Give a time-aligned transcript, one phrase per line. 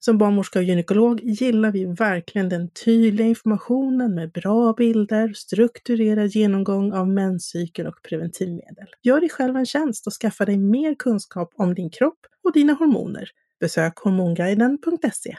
[0.00, 6.92] Som barnmorska och gynekolog gillar vi verkligen den tydliga informationen med bra bilder, strukturerad genomgång
[6.92, 8.86] av menscykel och preventivmedel.
[9.02, 12.72] Gör dig själv en tjänst och skaffa dig mer kunskap om din kropp och dina
[12.72, 13.30] hormoner.
[13.60, 15.36] Besök hormonguiden.se.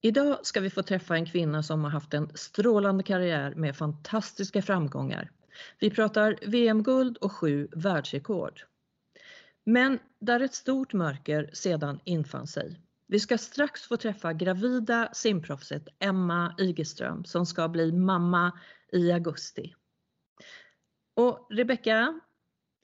[0.00, 4.62] Idag ska vi få träffa en kvinna som har haft en strålande karriär med fantastiska
[4.62, 5.30] framgångar.
[5.80, 8.60] Vi pratar VM-guld och sju världsrekord.
[9.66, 12.80] Men där ett stort mörker sedan infann sig.
[13.10, 18.58] Vi ska strax få träffa gravida simproffset Emma Igeström som ska bli mamma
[18.92, 19.74] i augusti.
[21.14, 22.20] Och Rebecka?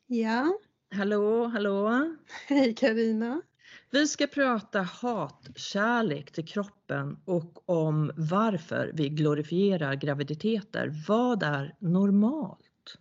[0.06, 0.59] Ja?
[0.94, 2.06] Hallå, hallå?
[2.48, 3.43] Hej Karina.
[3.91, 11.04] Vi ska prata hatkärlek till kroppen och om varför vi glorifierar graviditeter.
[11.09, 12.98] Vad är normalt?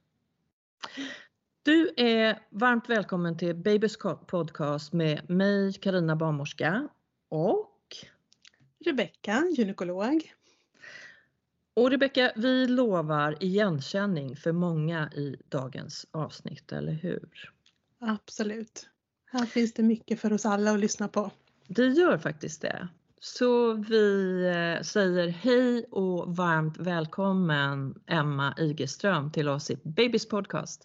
[1.63, 3.97] Du är varmt välkommen till Babys
[4.27, 6.89] podcast med mig Karina Barnmorska
[7.33, 7.95] och
[8.85, 10.33] Rebecka, gynekolog.
[11.73, 17.51] Och Rebecka, vi lovar igenkänning för många i dagens avsnitt, eller hur?
[17.99, 18.89] Absolut.
[19.25, 21.31] Här finns det mycket för oss alla att lyssna på.
[21.67, 22.87] Det gör faktiskt det.
[23.19, 30.83] Så vi eh, säger hej och varmt välkommen Emma Igeström till oss i Babys podcast.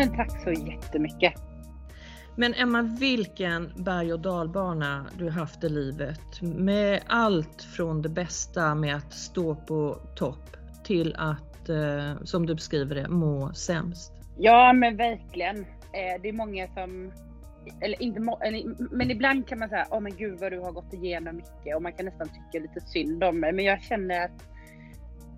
[0.00, 1.32] Men tack så jättemycket.
[2.36, 8.74] Men Emma, vilken berg och dalbana du haft i livet med allt från det bästa
[8.74, 14.12] med att stå på topp till att, eh, som du beskriver det, må sämst.
[14.38, 15.56] Ja, men verkligen.
[15.60, 17.12] Eh, det är många som,
[17.80, 18.20] eller inte
[18.90, 21.76] men ibland kan man säga, åh oh, men gud vad du har gått igenom mycket
[21.76, 23.52] och man kan nästan tycka lite synd om mig.
[23.52, 24.44] Men jag känner att,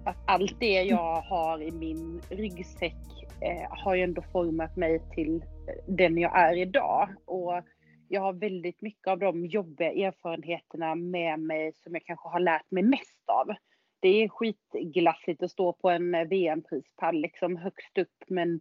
[0.04, 5.44] att allt det jag har i min ryggsäck eh, har ju ändå format mig till
[5.88, 7.08] den jag är idag.
[7.24, 7.62] Och
[8.08, 12.70] jag har väldigt mycket av de jobbiga erfarenheterna med mig som jag kanske har lärt
[12.70, 13.54] mig mest av.
[14.00, 18.60] Det är skitglassigt att stå på en VM-prispall liksom högst upp men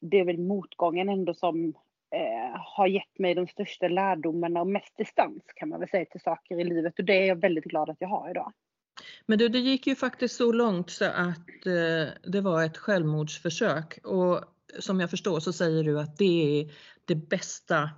[0.00, 1.74] det är väl motgången ändå som
[2.14, 6.20] eh, har gett mig de största lärdomarna och mest distans kan man väl säga till
[6.20, 8.52] saker i livet och det är jag väldigt glad att jag har idag.
[9.26, 13.98] Men du, det gick ju faktiskt så långt så att eh, det var ett självmordsförsök
[14.04, 14.44] och
[14.78, 16.72] som jag förstår så säger du att det är
[17.04, 17.90] det bästa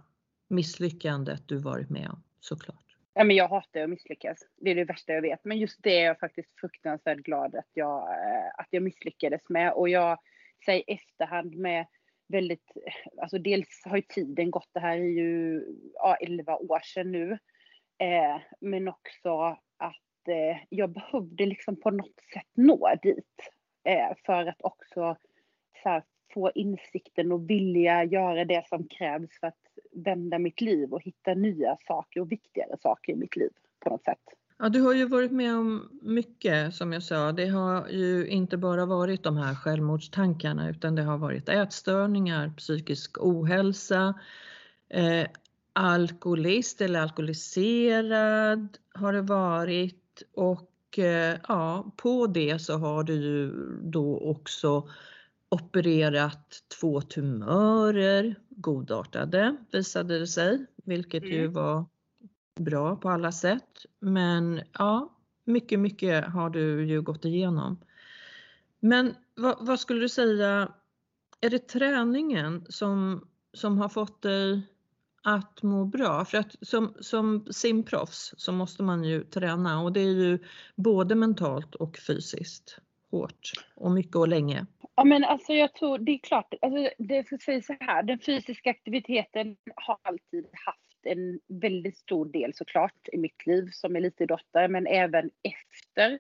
[0.49, 2.91] misslyckandet du varit med om, såklart.
[3.15, 4.39] Ja, men jag hatar att misslyckas.
[4.57, 5.45] Det är det värsta jag vet.
[5.45, 9.73] Men just det är jag faktiskt fruktansvärt glad att jag, eh, att jag misslyckades med.
[9.73, 10.19] Och jag
[10.65, 11.87] säger efterhand med
[12.29, 15.65] väldigt, eh, alltså dels har ju tiden gått, det här är ju
[15.95, 17.39] ja, 11 år sedan nu.
[17.99, 19.59] Eh, men också
[20.29, 23.37] eh, jag behövde liksom på något sätt nå dit.
[23.85, 25.17] Eh, för att också
[25.83, 26.03] så här,
[26.35, 29.55] få insikten och vilja göra det som krävs för att
[29.93, 33.51] vända mitt liv och hitta nya saker och viktigare saker i mitt liv
[33.81, 34.19] på något sätt.
[34.59, 37.33] Ja, du har ju varit med om mycket som jag sa.
[37.33, 43.19] Det har ju inte bara varit de här självmordstankarna utan det har varit ätstörningar, psykisk
[43.21, 44.15] ohälsa,
[44.89, 45.27] eh,
[45.73, 53.53] alkoholist eller alkoholiserad har det varit och eh, ja, på det så har du ju
[53.83, 54.89] då också
[55.49, 61.35] opererat två tumörer, godartade visade det sig, vilket mm.
[61.35, 61.85] ju var
[62.61, 63.87] bra på alla sätt.
[63.99, 67.79] Men ja, mycket, mycket har du ju gått igenom.
[68.81, 70.73] Men vad, vad skulle du säga,
[71.41, 74.63] är det träningen som, som har fått dig
[75.23, 76.25] att må bra?
[76.25, 80.39] För att som, som simproffs så måste man ju träna och det är ju
[80.75, 82.79] både mentalt och fysiskt
[83.11, 84.67] hårt och mycket och länge.
[84.95, 88.19] Ja men alltså jag tror, det är klart, alltså det ska säga så här, den
[88.19, 94.69] fysiska aktiviteten har alltid haft en väldigt stor del såklart i mitt liv som elitidrottare,
[94.69, 96.19] men även efter.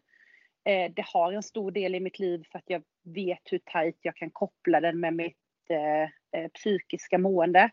[0.64, 3.98] Eh, det har en stor del i mitt liv för att jag vet hur tajt
[4.02, 5.36] jag kan koppla den med mitt
[5.70, 7.70] eh, eh psykiska mående.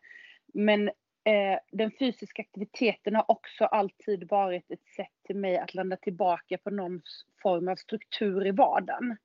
[0.53, 0.89] Men
[1.27, 6.57] eh, den fysiska aktiviteten har också alltid varit ett sätt till mig att landa tillbaka
[6.57, 7.01] på någon
[7.41, 9.17] form av struktur i vardagen.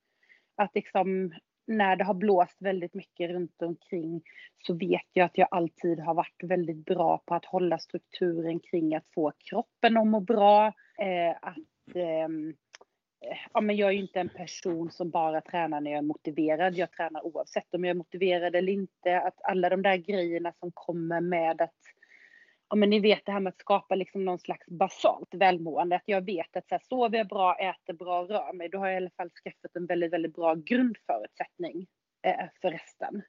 [0.56, 1.32] Att liksom
[1.66, 4.22] när det har blåst väldigt mycket runt omkring
[4.66, 8.94] så vet jag att jag alltid har varit väldigt bra på att hålla strukturen kring
[8.94, 10.66] att få kroppen att må bra.
[10.98, 12.28] Eh, att, eh,
[13.52, 16.74] ja, men jag är ju inte en person som bara tränar när jag är motiverad.
[16.74, 19.20] Jag tränar oavsett om jag är motiverad eller inte.
[19.20, 21.78] Att alla de där grejerna som kommer med att
[22.68, 25.96] ja, men ni vet det här med att skapa liksom någon slags basalt välmående.
[25.96, 28.86] Att jag vet att så här, sover jag bra, äter bra, rör mig, då har
[28.86, 31.86] jag i alla fall skaffat en väldigt, väldigt bra grundförutsättning
[32.22, 33.22] eh, för resten.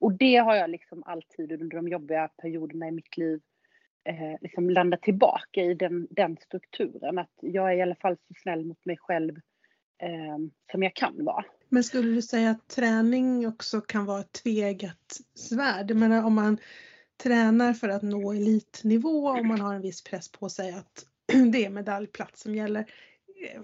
[0.00, 3.40] Och det har jag liksom alltid under de jobbiga perioderna i mitt liv
[4.04, 7.18] eh, liksom landa tillbaka i den, den strukturen.
[7.18, 9.36] Att jag är i alla fall så snäll mot mig själv
[10.02, 10.38] eh,
[10.72, 11.44] som jag kan vara.
[11.68, 15.90] Men skulle du säga att träning också kan vara ett tvegat svärd?
[15.90, 16.58] Jag menar om man
[17.22, 21.06] tränar för att nå elitnivå och man har en viss press på sig att
[21.52, 22.80] det är medaljplats som gäller.
[22.80, 23.60] Eh,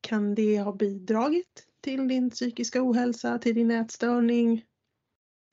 [0.00, 4.64] kan det ha bidragit till din psykiska ohälsa, till din ätstörning?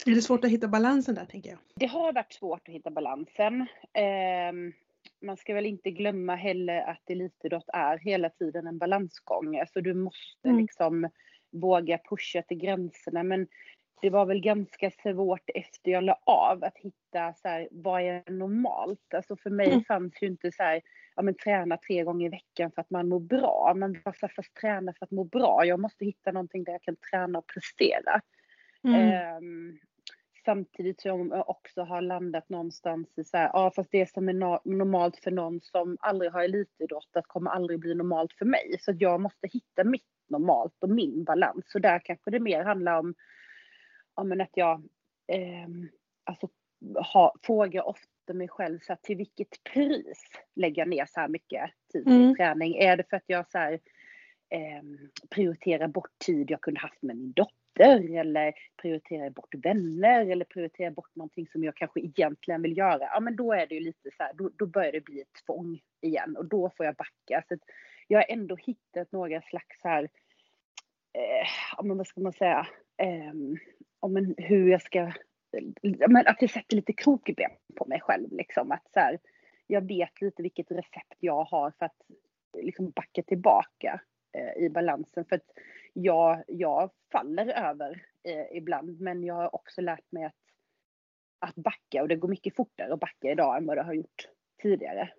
[0.05, 1.59] Är det svårt att hitta balansen där tänker jag?
[1.75, 3.61] Det har varit svårt att hitta balansen.
[3.93, 4.73] Eh,
[5.21, 9.59] man ska väl inte glömma heller att elitidrott är hela tiden en balansgång.
[9.59, 10.61] Alltså du måste mm.
[10.61, 11.09] liksom
[11.51, 13.23] våga pusha till gränserna.
[13.23, 13.47] Men
[14.01, 18.31] det var väl ganska svårt efter jag la av att hitta så här, vad är
[18.31, 19.13] normalt?
[19.13, 19.83] Alltså för mig mm.
[19.83, 20.81] fanns ju inte så här,
[21.15, 23.73] ja men träna tre gånger i veckan för att man mår bra.
[23.75, 25.65] Man var så här, fast träna för att må bra.
[25.65, 28.21] Jag måste hitta någonting där jag kan träna och prestera.
[28.83, 29.37] Mm.
[29.37, 29.79] Um,
[30.45, 34.33] samtidigt som jag också har landat någonstans i så här, ja fast det som är
[34.33, 38.75] no normalt för någon som aldrig har elitidrottat kommer aldrig bli normalt för mig.
[38.79, 41.65] Så jag måste hitta mitt normalt och min balans.
[41.67, 43.13] Så där kanske det mer handlar om
[44.23, 44.83] men att jag
[45.27, 45.67] eh,
[46.23, 46.49] alltså,
[47.13, 50.23] ha, frågar ofta mig själv så här, till vilket pris
[50.55, 52.31] lägger jag ner så här mycket tid mm.
[52.31, 52.75] i träning?
[52.75, 53.79] Är det för att jag så här,
[54.51, 54.83] eh,
[55.29, 60.91] prioritera bort tid jag kunde haft med min dotter eller prioritera bort vänner eller prioritera
[60.91, 62.99] bort någonting som jag kanske egentligen vill göra.
[62.99, 65.45] Ja, men då är det ju lite så här, då, då börjar det bli ett
[65.45, 67.43] tvång igen och då får jag backa.
[67.47, 67.57] Så
[68.07, 70.03] jag har ändå hittat några slags här,
[71.13, 72.67] eh, ja, men vad ska man säga,
[72.97, 73.33] eh,
[73.99, 75.11] om hur jag ska,
[76.07, 78.31] men att jag sätter lite krokben på mig själv.
[78.31, 78.71] Liksom.
[78.71, 79.19] Att så här,
[79.67, 82.01] jag vet lite vilket recept jag har för att
[82.57, 84.01] liksom backa tillbaka
[84.57, 85.25] i balansen.
[85.25, 85.51] För att
[85.93, 90.35] jag, jag faller över eh, ibland, men jag har också lärt mig att,
[91.39, 94.27] att backa och det går mycket fortare att backa idag än vad det har gjort
[94.61, 95.09] tidigare.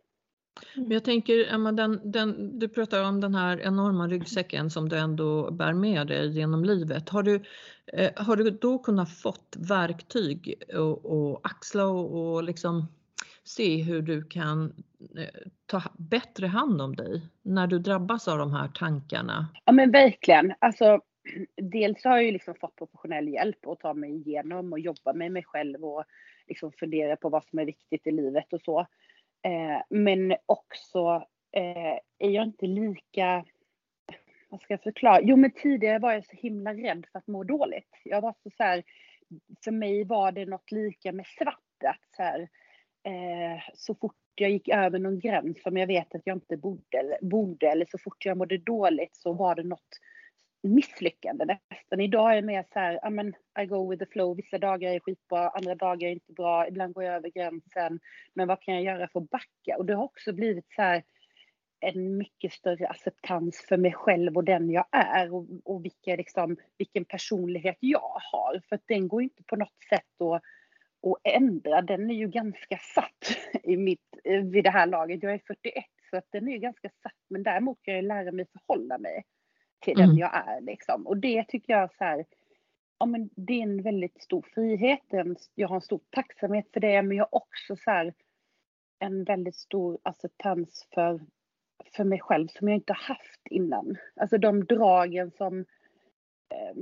[0.77, 4.99] Men jag tänker Emma, den, den, du pratar om den här enorma ryggsäcken som du
[4.99, 7.09] ändå bär med dig genom livet.
[7.09, 7.43] Har du,
[7.93, 12.87] eh, har du då kunnat fått verktyg och, och axla och, och liksom
[13.45, 14.85] se hur du kan
[15.19, 19.49] eh, ta bättre hand om dig när du drabbas av de här tankarna?
[19.65, 20.55] Ja men verkligen.
[20.59, 21.01] Alltså,
[21.57, 25.33] dels har jag ju liksom fått professionell hjälp att ta mig igenom och jobba med
[25.33, 26.05] mig själv och
[26.47, 28.81] liksom fundera på vad som är viktigt i livet och så.
[29.43, 33.45] Eh, men också eh, är jag inte lika,
[34.49, 35.21] vad ska jag förklara?
[35.23, 38.01] Jo men tidigare var jag så himla rädd för att må dåligt.
[38.05, 38.83] Jag var så, så här,
[39.65, 41.59] för mig var det något lika med svart.
[41.85, 42.49] Att så, här,
[43.05, 47.19] eh, så fort jag gick över någon gräns som jag vet att jag inte borde,
[47.23, 49.99] borde eller så fort jag mådde dåligt så var det något
[50.63, 52.01] misslyckande nästan.
[52.01, 54.37] Idag är jag mer så här, men I go with the flow.
[54.37, 56.69] Vissa dagar är skitbra, andra dagar är inte bra.
[56.69, 58.01] Ibland går jag över gränsen.
[58.35, 59.77] Men vad kan jag göra för att backa?
[59.79, 61.03] Och det har också blivit så här,
[61.81, 66.57] en mycket större acceptans för mig själv och den jag är och, och vilka, liksom,
[66.79, 68.63] vilken personlighet jag har.
[68.69, 70.43] För att den går inte på något sätt att,
[71.03, 71.83] att ändra.
[71.83, 75.23] Den är ju ganska satt i mitt, vid det här laget.
[75.23, 77.13] Jag är 41 så att den är ganska satt.
[77.29, 79.25] Men däremot kan jag lära mig förhålla mig
[79.81, 80.09] till mm.
[80.09, 80.61] den jag är.
[80.61, 81.07] Liksom.
[81.07, 82.25] Och det tycker jag så här,
[82.99, 85.01] ja, men det är en väldigt stor frihet.
[85.55, 88.15] Jag har en stor tacksamhet för det men jag har också så här,
[88.99, 91.21] en väldigt stor acceptans för,
[91.97, 93.97] för mig själv som jag inte haft innan.
[94.17, 95.65] Alltså de dragen som eh,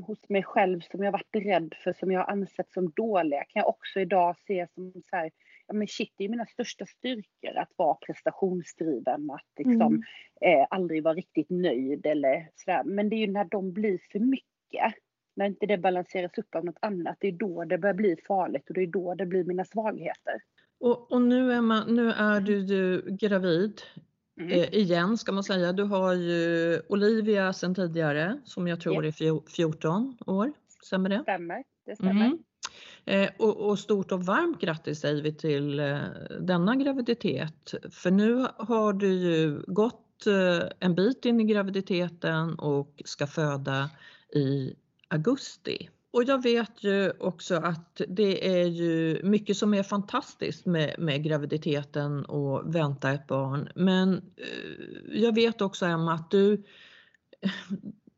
[0.07, 3.69] hos mig själv som jag varit rädd för, som jag ansett som dåliga, kan jag
[3.69, 5.31] också idag se som så här,
[5.67, 10.05] ja men shit, det är mina största styrkor att vara prestationsdriven, att liksom
[10.41, 10.61] mm.
[10.61, 12.85] eh, aldrig vara riktigt nöjd eller sådär.
[12.85, 14.95] Men det är ju när de blir för mycket,
[15.37, 18.69] när inte det balanseras upp av något annat, det är då det börjar bli farligt
[18.69, 20.41] och det är då det blir mina svagheter.
[20.81, 23.81] Och, och nu, Emma, nu är du ju gravid
[24.40, 24.52] mm.
[24.52, 25.73] eh, igen ska man säga.
[25.73, 29.20] Du har ju Olivia sedan tidigare som jag tror yes.
[29.20, 31.23] är 14 år, stämmer det?
[31.23, 32.26] Stämmer, det stämmer.
[32.26, 32.38] Mm.
[33.04, 35.99] Eh, och, och, stort och varmt grattis säger vi till eh,
[36.40, 37.75] denna graviditet.
[37.90, 43.90] För nu har du ju gått eh, en bit in i graviditeten och ska föda
[44.35, 44.75] i
[45.09, 45.88] augusti.
[46.12, 51.25] Och jag vet ju också att det är ju mycket som är fantastiskt med, med
[51.25, 53.69] graviditeten och vänta ett barn.
[53.75, 56.64] Men eh, jag vet också Emma att du,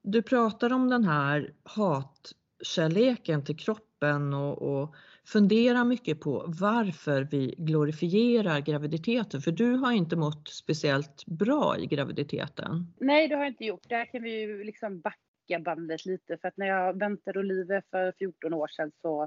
[0.03, 4.95] du pratar om den här hatkärleken till kroppen och, och
[5.25, 9.41] funderar mycket på varför vi glorifierar graviditeten.
[9.41, 12.93] För du har inte mått speciellt bra i graviditeten.
[13.01, 13.89] Nej, det har jag inte gjort.
[13.89, 15.19] Där kan vi ju liksom backa
[15.49, 19.23] backa bandet lite för att när jag väntade Olive för 14 år sedan så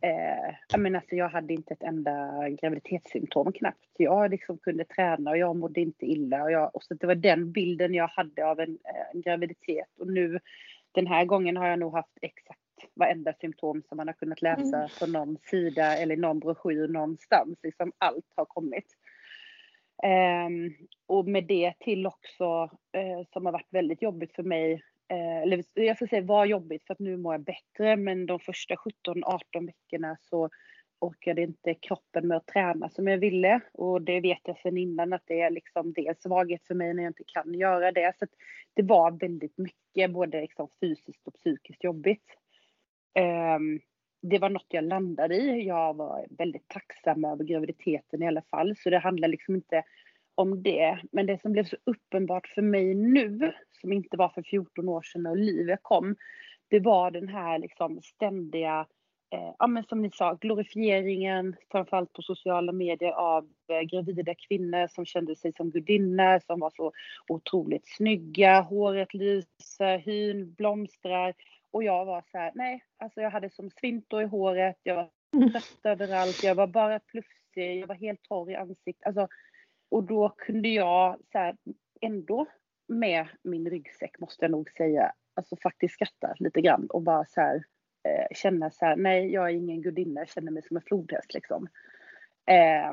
[0.00, 3.88] eh, jag, menar, alltså jag hade inte ett enda graviditetssymptom knappt.
[3.96, 6.42] Jag liksom kunde träna och jag mådde inte illa.
[6.42, 9.88] Och, jag, och så det var den bilden jag hade av en, eh, en graviditet.
[9.98, 10.40] Och nu
[10.92, 12.60] den här gången har jag nog haft exakt
[12.94, 14.88] varenda symptom som man har kunnat läsa mm.
[14.98, 17.58] på någon sida eller någon broschyr någonstans.
[17.62, 18.86] Liksom allt har kommit.
[20.46, 20.74] Um,
[21.06, 22.62] och med det till också
[22.96, 24.82] uh, som har varit väldigt jobbigt för mig
[25.14, 28.40] Eh, eller jag ska säga var jobbigt för att nu mår jag bättre men de
[28.40, 30.50] första 17-18 veckorna så
[30.98, 35.12] orkade inte kroppen med att träna som jag ville och det vet jag sedan innan
[35.12, 38.12] att det är liksom dels svaghet för mig när jag inte kan göra det.
[38.18, 38.26] Så
[38.74, 42.24] det var väldigt mycket både liksom fysiskt och psykiskt jobbigt.
[43.56, 43.80] Um,
[44.22, 45.66] det var något jag landade i.
[45.66, 49.82] Jag var väldigt tacksam över graviditeten i alla fall så det handlar liksom inte
[50.34, 50.98] om det.
[51.12, 55.02] Men det som blev så uppenbart för mig nu, som inte var för 14 år
[55.02, 56.16] sedan när Olivia kom,
[56.68, 58.86] det var den här liksom ständiga,
[59.30, 64.86] eh, ja men som ni sa, glorifieringen, framförallt på sociala medier av eh, gravida kvinnor
[64.86, 66.92] som kände sig som gudinnor, som var så
[67.28, 71.34] otroligt snygga, håret lyser, hyn blomstrar.
[71.70, 75.08] Och jag var så här, nej, alltså jag hade som svintor i håret, jag var
[75.52, 79.06] trött överallt, jag var bara plufsig, jag var helt torr i ansiktet.
[79.06, 79.28] Alltså,
[79.94, 81.56] och då kunde jag så här,
[82.00, 82.46] ändå
[82.86, 87.40] med min ryggsäck måste jag nog säga, alltså faktiskt skratta lite grann och bara så
[87.40, 87.64] här,
[88.02, 91.34] eh, känna så här, nej jag är ingen gudinna, jag känner mig som en flodhäst
[91.34, 91.68] liksom.
[92.46, 92.92] Eh,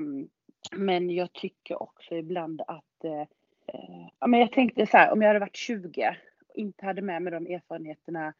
[0.71, 3.21] men jag tycker också ibland att, eh,
[3.67, 6.17] eh, ja men jag tänkte så här, om jag hade varit 20
[6.49, 8.33] och inte hade med mig de erfarenheterna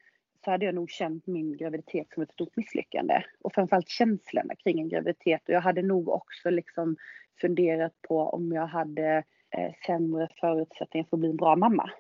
[0.45, 3.24] så hade jag nog känt min graviditet som ett stort misslyckande.
[3.41, 5.41] Och framförallt känslorna kring en graviditet.
[5.48, 6.98] Och jag hade nog också liksom
[7.41, 11.91] funderat på om jag hade eh, sämre förutsättningar för att bli en bra mamma.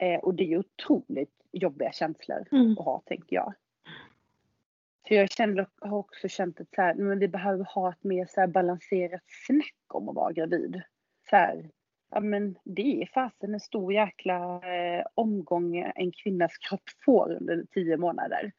[0.00, 2.72] Eh, och det är ju otroligt jobbiga känslor mm.
[2.72, 3.54] att ha, tänker jag.
[5.08, 8.26] Så jag kände, har också känt att så här, men vi behöver ha ett mer
[8.26, 10.82] så balanserat snack om att vara gravid.
[11.30, 11.70] Så här,
[12.10, 17.64] ja men det är fasen en stor jäkla eh, omgång en kvinnas kropp får under
[17.70, 18.52] tio månader.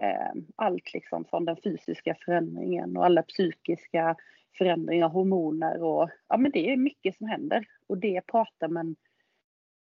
[0.00, 4.16] Eh, allt liksom från den fysiska förändringen och alla psykiska
[4.58, 8.96] förändringar, hormoner och ja men det är mycket som händer och det pratar man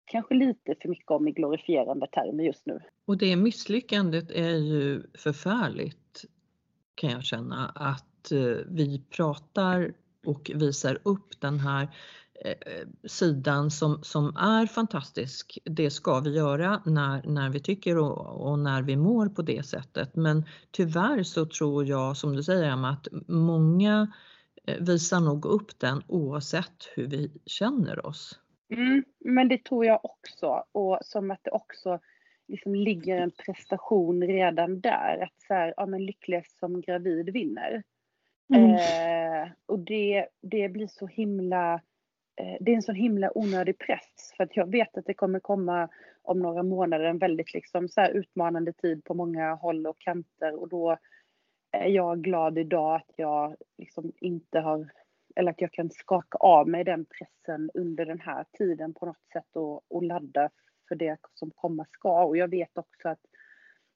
[0.05, 2.81] kanske lite för mycket om i glorifierande termer just nu.
[3.05, 6.25] Och det misslyckandet är ju förfärligt
[6.95, 9.93] kan jag känna att eh, vi pratar
[10.27, 11.89] och visar upp den här
[13.05, 15.59] sidan som, som är fantastisk.
[15.65, 19.67] Det ska vi göra när, när vi tycker och, och, när vi mår på det
[19.67, 20.17] sättet.
[20.17, 24.13] Men tyvärr så tror jag, som du säger Emma, att många
[24.67, 28.39] eh, visar nog upp den oavsett hur vi känner oss.
[28.73, 31.99] Mm, men det tror jag också och som att det också
[32.49, 35.23] liksom ligger en prestation redan där.
[35.23, 37.83] Att så här, ja men lyckligast som gravid vinner.
[38.55, 38.75] Mm.
[38.75, 41.81] Eh, och det, det blir så himla eh,
[42.37, 45.41] Eh, det är en sån himla onödig press för att jag vet att det kommer
[45.41, 45.89] komma
[46.23, 50.69] om några månader en väldigt liksom så utmanande tid på många håll och kanter och
[50.69, 50.99] då
[51.73, 54.91] är jag glad idag att jag liksom inte har
[55.37, 59.29] eller att jag kan skaka av mig den pressen under den här tiden på något
[59.33, 60.51] sätt och, och ladda
[60.89, 62.25] för det som komma ska.
[62.25, 63.21] Och jag vet också att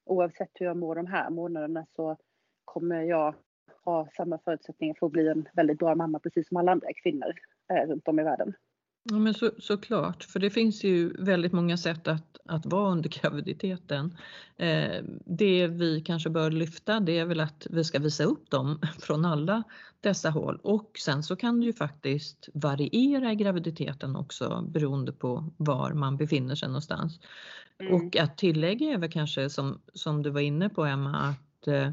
[0.05, 2.17] oavsett hur jag mår de här månaderna så
[2.65, 3.35] kommer jag
[3.83, 7.33] ha samma förutsättningar för att bli en väldigt bra mamma precis som alla andra kvinnor
[7.69, 8.53] runt om i världen.
[9.09, 13.09] Ja, men så, såklart, för det finns ju väldigt många sätt att, att vara under
[13.21, 14.17] graviditeten.
[14.57, 18.81] Eh, det vi kanske bör lyfta det är väl att vi ska visa upp dem
[18.99, 19.63] från alla
[20.01, 25.53] dessa håll och sen så kan det ju faktiskt variera i graviditeten också beroende på
[25.57, 27.19] var man befinner sig någonstans.
[27.79, 27.93] Mm.
[27.93, 31.89] Och att tillägga är väl kanske som, som du var inne på Emma att eh,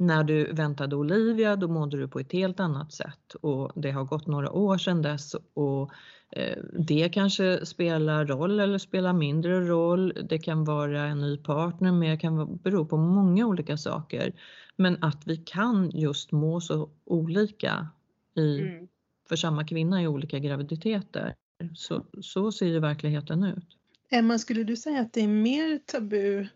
[0.00, 4.04] när du väntade Olivia då mådde du på ett helt annat sätt och det har
[4.04, 5.90] gått några år sedan dess och
[6.30, 10.12] eh, det kanske spelar roll eller spelar mindre roll.
[10.28, 14.32] Det kan vara en ny partner men det kan bero på många olika saker.
[14.76, 17.88] Men att vi kan just må så olika
[18.36, 18.88] i, mm.
[19.28, 21.34] för samma kvinna i olika graviditeter.
[21.74, 23.76] Så, så ser ju verkligheten ut.
[24.10, 26.46] Emma, skulle du säga att det är mer tabu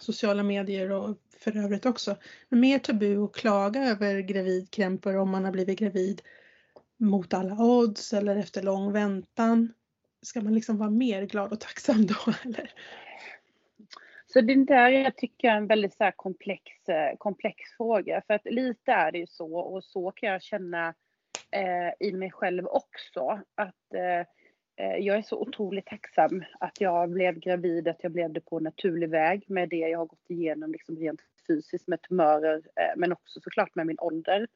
[0.00, 2.16] sociala medier och för övrigt också.
[2.48, 6.22] Mer tabu att klaga över gravidkrämpor om man har blivit gravid
[6.96, 9.72] mot alla odds eller efter lång väntan.
[10.22, 12.70] Ska man liksom vara mer glad och tacksam då eller?
[14.26, 18.22] Så det där jag tycker är en väldigt så komplex, eh, komplex fråga.
[18.26, 20.94] För att lite är det ju så och så kan jag känna
[21.50, 23.40] eh, i mig själv också.
[23.54, 24.26] Att Eh,
[24.76, 29.08] jag är så otroligt tacksam att jag blev gravid, att jag blev det på naturlig
[29.08, 33.40] väg med det jag har gått igenom liksom rent fysiskt med tumörer, eh, men också
[33.40, 34.46] såklart med min ålder.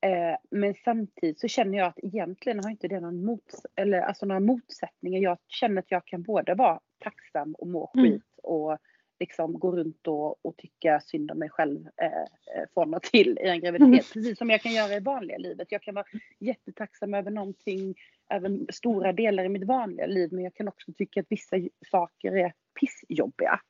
[0.00, 4.26] Eh, men samtidigt så känner jag att egentligen har inte det någon mots eller alltså
[4.26, 5.20] några motsättningar.
[5.20, 8.10] Jag känner att jag kan både vara tacksam och må mm.
[8.10, 8.78] skit och
[9.20, 13.48] liksom gå runt och, och tycka synd om mig själv eh, från och till i
[13.48, 13.88] en graviditet.
[13.88, 13.98] Mm.
[14.12, 15.72] Precis som jag kan göra i vanliga livet.
[15.72, 16.06] Jag kan vara
[16.38, 17.94] jättetacksam över någonting
[18.30, 21.56] även stora delar i mitt vanliga liv men jag kan också tycka att vissa
[21.90, 23.60] saker är pissjobbiga.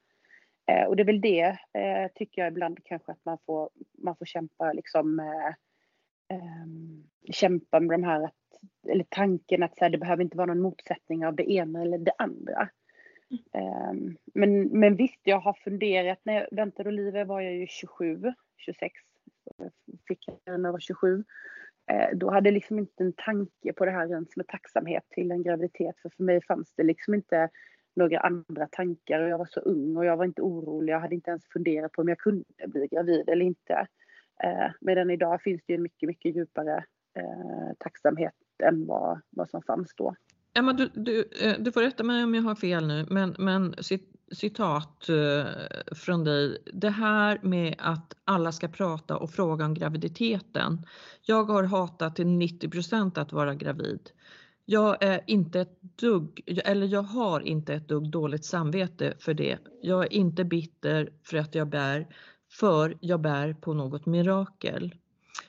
[0.71, 4.17] Eh, och det är väl det eh, tycker jag ibland kanske att man får, man
[4.17, 5.55] får kämpa liksom eh,
[6.37, 8.35] ehm, kämpa med de här att,
[8.89, 11.99] eller tanken att så här, det behöver inte vara någon motsättning av det ena eller
[11.99, 12.69] det andra.
[13.55, 14.17] Mm.
[14.35, 16.19] men, men visst, jag har funderat.
[16.23, 18.95] När jag väntade Olivia var jag ju 27, 26.
[19.61, 19.67] Eh,
[20.09, 21.25] fick jag när jag var 27.
[21.91, 25.31] Eh, då hade jag liksom inte en tanke på det här ens med tacksamhet till
[25.31, 25.97] en graviditet.
[26.03, 27.49] För för mig fanns det liksom inte
[27.97, 30.93] några andra tankar och jag var så ung och jag var inte orolig.
[30.93, 33.87] Jag hade inte ens funderat på om jag kunde bli gravid eller inte.
[34.45, 39.51] Eh, medan idag finns det ju en mycket, mycket djupare eh, tacksamhet än vad, vad
[39.51, 40.15] som fanns då.
[40.59, 43.75] Emma, du, du, eh, du får rätta mig om jag har fel nu, men, men
[44.33, 45.45] citat eh,
[45.95, 46.59] från dig.
[46.73, 50.87] Det här med att alla ska prata och fråga om graviditeten.
[51.23, 54.11] Jag har hatat till 90% att vara gravid.
[54.65, 59.59] Jag är inte ett dugg, eller jag har inte ett dugg dåligt samvete för det.
[59.83, 62.07] Jag är inte bitter för att jag bär,
[62.51, 64.95] för jag bär på något mirakel.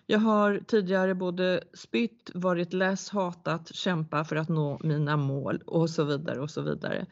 [0.05, 5.89] Jag har tidigare både spytt, varit less, hatat, kämpat för att nå mina mål och
[5.89, 7.05] så vidare och så vidare.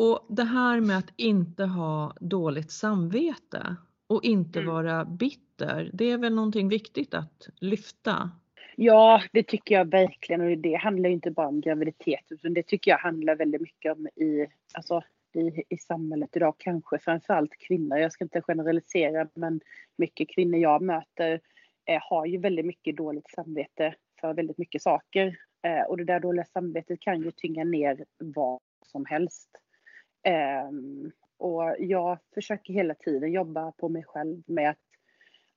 [0.00, 4.74] Och det här med att inte ha dåligt samvete och inte mm.
[4.74, 8.30] vara bitter, det är väl någonting viktigt att lyfta?
[8.76, 12.90] Ja, det tycker jag verkligen och det handlar inte bara om graviditet utan det tycker
[12.90, 15.02] jag handlar väldigt mycket om i, alltså,
[15.34, 17.98] i, i samhället idag, kanske framförallt kvinnor.
[17.98, 19.60] Jag ska inte generalisera men
[19.96, 21.40] mycket kvinnor jag möter
[21.86, 25.38] eh, har ju väldigt mycket dåligt samvete för väldigt mycket saker.
[25.62, 29.48] Eh, och det där dåliga samvetet kan ju tynga ner vad som helst.
[30.28, 34.78] Um, och jag försöker hela tiden jobba på mig själv med att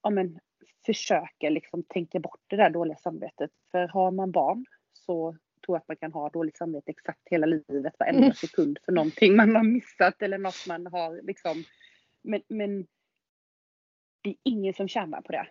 [0.03, 0.39] ja, men,
[0.85, 3.51] försöka liksom tänka bort det där dåliga samvetet.
[3.71, 7.45] För har man barn så tror jag att man kan ha dåligt samvete exakt hela
[7.45, 8.33] livet, varenda mm.
[8.33, 11.63] sekund för någonting man har missat eller något man har liksom.
[12.21, 12.87] Men, men
[14.21, 15.47] det är ingen som tjänar på det.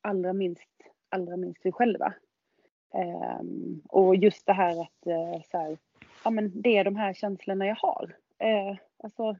[0.00, 0.70] Allra minst,
[1.08, 2.14] allra minst vi själva.
[3.40, 5.78] Um, och just det här att uh, så här,
[6.24, 8.16] ja, men det är de här känslorna jag har.
[8.40, 9.36] Eh, alltså,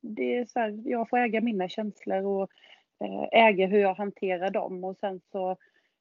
[0.00, 2.50] det är så här, jag får äga mina känslor och
[3.04, 5.50] eh, äga hur jag hanterar dem och sen så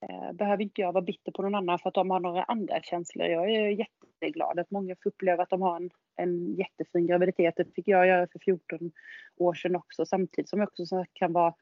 [0.01, 2.81] eh, behöver inte jag vara bitter på någon annan för att de har några andra
[2.81, 3.27] känslor.
[3.27, 7.53] Jag är jätteglad att många får uppleva att de har en, en jättefin graviditet.
[7.57, 8.91] Det fick jag göra för 14
[9.37, 11.53] år sedan också samtidigt som jag också kan vara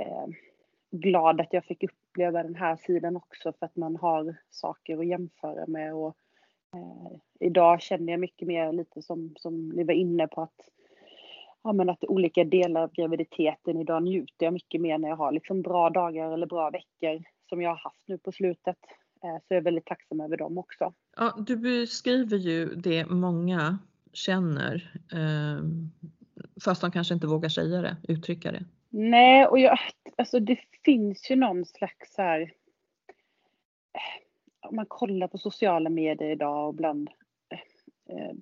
[0.00, 0.26] eh,
[0.90, 5.06] glad att jag fick uppleva den här sidan också för att man har saker att
[5.06, 6.14] jämföra med och eh,
[7.40, 10.70] idag känner jag mycket mer lite som, som ni var inne på att
[11.62, 15.32] ja, men att olika delar av graviditeten idag njuter jag mycket mer när jag har
[15.32, 18.78] liksom bra dagar eller bra veckor som jag har haft nu på slutet.
[19.22, 20.92] Eh, så jag är väldigt tacksam över dem också.
[21.16, 23.78] Ja, du beskriver ju det många
[24.12, 25.64] känner eh,
[26.64, 28.64] fast de kanske inte vågar säga det, uttrycka det.
[28.88, 29.78] Nej, och jag,
[30.16, 34.29] alltså det finns ju någon slags så här, eh,
[34.60, 37.10] om man kollar på sociala medier idag och bland
[37.50, 38.34] eh, eh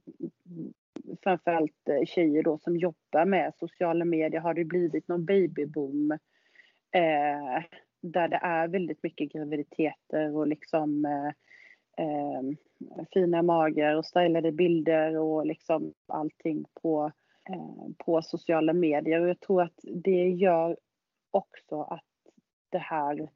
[1.22, 6.10] framförallt eh, tjejer då som jobbar med sociala medier har det blivit någon babyboom
[6.92, 7.64] eh,
[8.00, 11.28] där det är väldigt mycket graviditeter och liksom eh,
[12.04, 12.42] eh,
[13.12, 17.12] fina magar och stylade bilder och liksom allting på,
[17.50, 19.20] eh, på sociala medier.
[19.20, 20.76] Och jag tror att det gör
[21.30, 22.04] också att
[22.70, 23.30] det här,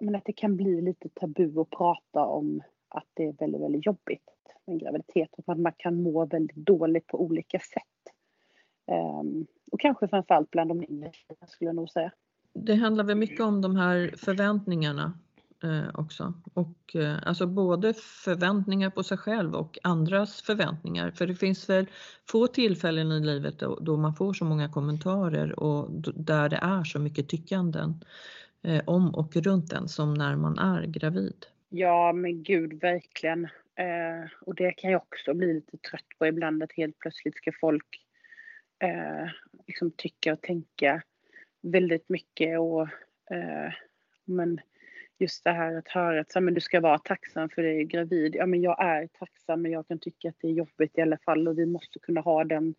[0.00, 3.86] men att det kan bli lite tabu att prata om att det är väldigt, väldigt
[3.86, 4.30] jobbigt
[4.66, 7.82] med graviditet och att man kan må väldigt dåligt på olika sätt.
[9.20, 11.12] Um, och kanske framförallt bland de yngre
[11.48, 12.12] skulle jag nog säga.
[12.54, 15.18] Det handlar väl mycket om de här förväntningarna
[15.62, 16.34] eh, också.
[16.54, 21.10] Och, eh, alltså både förväntningar på sig själv och andras förväntningar.
[21.10, 21.86] För det finns väl
[22.28, 26.84] få tillfällen i livet då, då man får så många kommentarer och där det är
[26.84, 28.04] så mycket tyckanden
[28.64, 31.46] eh, om och runt en som när man är gravid.
[31.68, 33.44] Ja men gud verkligen.
[33.74, 37.52] Eh, och det kan jag också bli lite trött på ibland att helt plötsligt ska
[37.60, 38.02] folk
[38.78, 39.28] eh,
[39.66, 41.02] liksom tycka och tänka
[41.62, 42.82] väldigt mycket och
[43.30, 43.72] eh,
[44.24, 44.60] men
[45.18, 48.34] just det här att höra att så, men du ska vara tacksam för dig gravid.
[48.34, 51.18] Ja men jag är tacksam men jag kan tycka att det är jobbigt i alla
[51.18, 52.74] fall och vi måste kunna ha den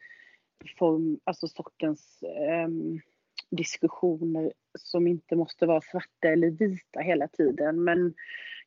[0.78, 2.24] form, alltså sortens
[2.66, 3.02] um,
[3.50, 7.84] diskussioner som inte måste vara svarta eller vita hela tiden.
[7.84, 8.14] Men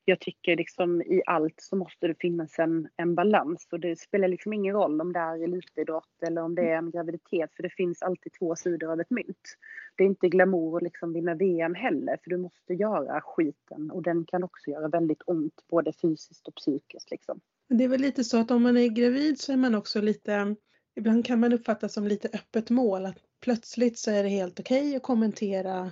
[0.09, 4.29] jag tycker liksom i allt så måste det finnas en, en balans och det spelar
[4.29, 7.71] liksom ingen roll om det är elitidrott eller om det är en graviditet för det
[7.71, 9.57] finns alltid två sidor av ett mynt.
[9.97, 14.03] Det är inte glamour att liksom vinna VM heller för du måste göra skiten och
[14.03, 17.41] den kan också göra väldigt ont både fysiskt och psykiskt liksom.
[17.69, 20.57] Det är väl lite så att om man är gravid så är man också lite,
[20.97, 24.83] ibland kan man uppfattas som lite öppet mål att plötsligt så är det helt okej
[24.83, 25.91] okay att kommentera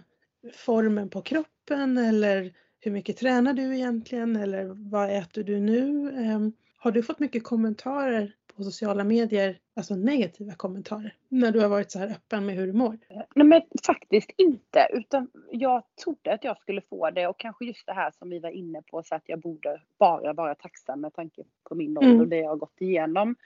[0.53, 6.11] formen på kroppen eller hur mycket tränar du egentligen eller vad äter du nu?
[6.11, 11.69] Ehm, har du fått mycket kommentarer på sociala medier, alltså negativa kommentarer, när du har
[11.69, 12.99] varit så här öppen med hur du mår?
[13.35, 17.87] Nej men faktiskt inte, utan jag trodde att jag skulle få det och kanske just
[17.87, 21.15] det här som vi var inne på så att jag borde bara vara tacksam med
[21.15, 22.21] tanke på min ålder mm.
[22.21, 23.37] och det jag har gått igenom.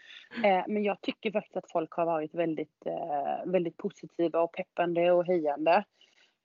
[0.45, 5.13] Eh, men jag tycker faktiskt att folk har varit väldigt, eh, väldigt positiva och peppande
[5.13, 5.85] och hejande.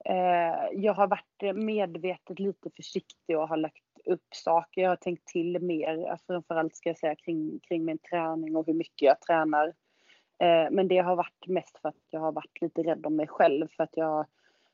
[0.06, 4.82] Eh, jag har varit medvetet lite försiktig och har lagt upp saker.
[4.82, 8.74] Jag har tänkt till mer, framförallt ska jag säga kring, kring min träning och hur
[8.74, 9.68] mycket jag tränar.
[10.39, 13.28] Eh, men det har varit mest för att jag har varit lite rädd om mig
[13.28, 14.26] själv för att jag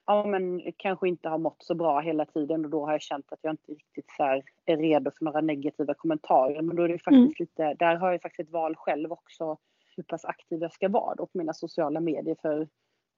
[0.06, 3.34] ja, men kanske inte har mått så bra hela tiden och då har jag känt
[3.34, 4.24] att jag inte riktigt så
[4.66, 6.62] är redo för några negativa kommentarer.
[6.62, 7.34] Men då är det faktiskt mm.
[7.40, 9.58] lite, där har jag faktiskt ett val själv också
[9.96, 12.68] hur pass aktiv jag ska vara då på mina sociala medier för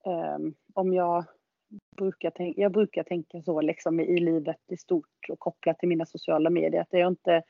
[0.06, 1.26] um, om jag
[1.98, 6.06] brukar tänka, jag brukar tänka så liksom i livet i stort och kopplat till mina
[6.06, 6.82] sociala medier.
[6.82, 7.44] Att är jag inte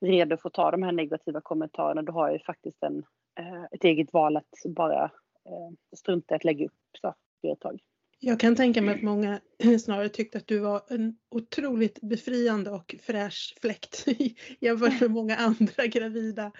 [0.00, 2.98] redo för att ta de här negativa kommentarerna då har jag ju faktiskt en,
[3.38, 5.04] eh, ett eget val att bara
[5.44, 7.80] eh, strunta i att lägga upp saker ett tag.
[8.18, 9.40] Jag kan tänka mig att många
[9.80, 14.04] snarare tyckte att du var en otroligt befriande och fräsch fläkt
[14.60, 16.52] jämfört med många andra gravida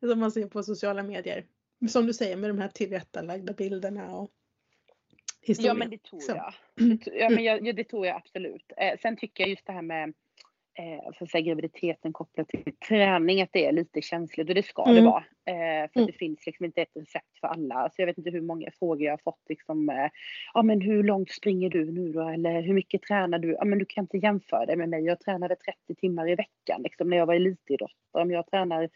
[0.00, 1.46] som man ser på sociala medier.
[1.88, 4.30] Som du säger med de här tillrättalagda bilderna och
[5.46, 5.70] historia.
[5.70, 6.52] Ja men det tror jag.
[7.20, 8.72] ja, men jag, ja, det tror jag absolut.
[8.76, 10.14] Eh, sen tycker jag just det här med
[10.78, 14.84] eh, för säga, graviditeten kopplat till träning, att det är lite känsligt och det ska
[14.84, 14.94] mm.
[14.94, 15.24] det vara.
[15.44, 16.06] Eh, för mm.
[16.06, 17.90] det finns liksom inte ett recept för alla.
[17.90, 20.10] Så jag vet inte hur många frågor jag har fått liksom, eh,
[20.54, 22.28] ja men hur långt springer du nu då?
[22.28, 23.52] Eller hur mycket tränar du?
[23.52, 25.04] Ja men du kan inte jämföra det med mig.
[25.04, 28.22] Jag tränade 30 timmar i veckan liksom, när jag var elitidrottare.
[28.22, 28.88] Om jag tränar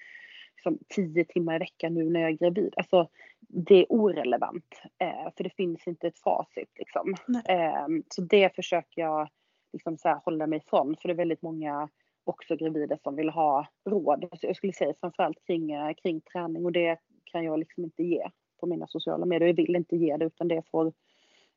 [0.60, 2.74] liksom, 10 timmar i veckan nu när jag är gravid.
[2.76, 3.08] Alltså,
[3.40, 4.82] det är orelevant.
[4.98, 6.70] Eh, för det finns inte ett facit.
[6.78, 7.14] Liksom.
[7.48, 9.28] Eh, så det försöker jag
[9.72, 10.96] liksom, så här, hålla mig ifrån.
[11.00, 11.88] För det är väldigt många
[12.24, 14.28] också gravida som vill ha råd.
[14.32, 18.02] Så jag skulle säga framförallt kring, eh, kring träning och det kan jag liksom inte
[18.02, 18.28] ge
[18.60, 19.48] på mina sociala medier.
[19.48, 20.92] Jag vill inte ge det utan det får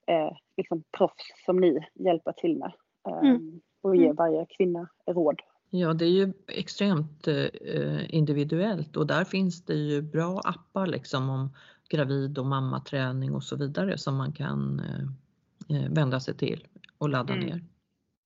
[0.07, 2.71] eh, liksom proffs som ni hjälpa till med.
[3.07, 3.61] Eh, mm.
[3.81, 4.15] Och ge mm.
[4.15, 5.41] varje kvinna råd
[5.75, 11.29] Ja, det är ju extremt eh, individuellt och där finns det ju bra appar liksom
[11.29, 11.49] om
[11.89, 16.67] gravid och mammaträning och så vidare som man kan eh, eh, vända sig till.
[16.97, 17.45] och ladda Mm.
[17.45, 17.61] ner.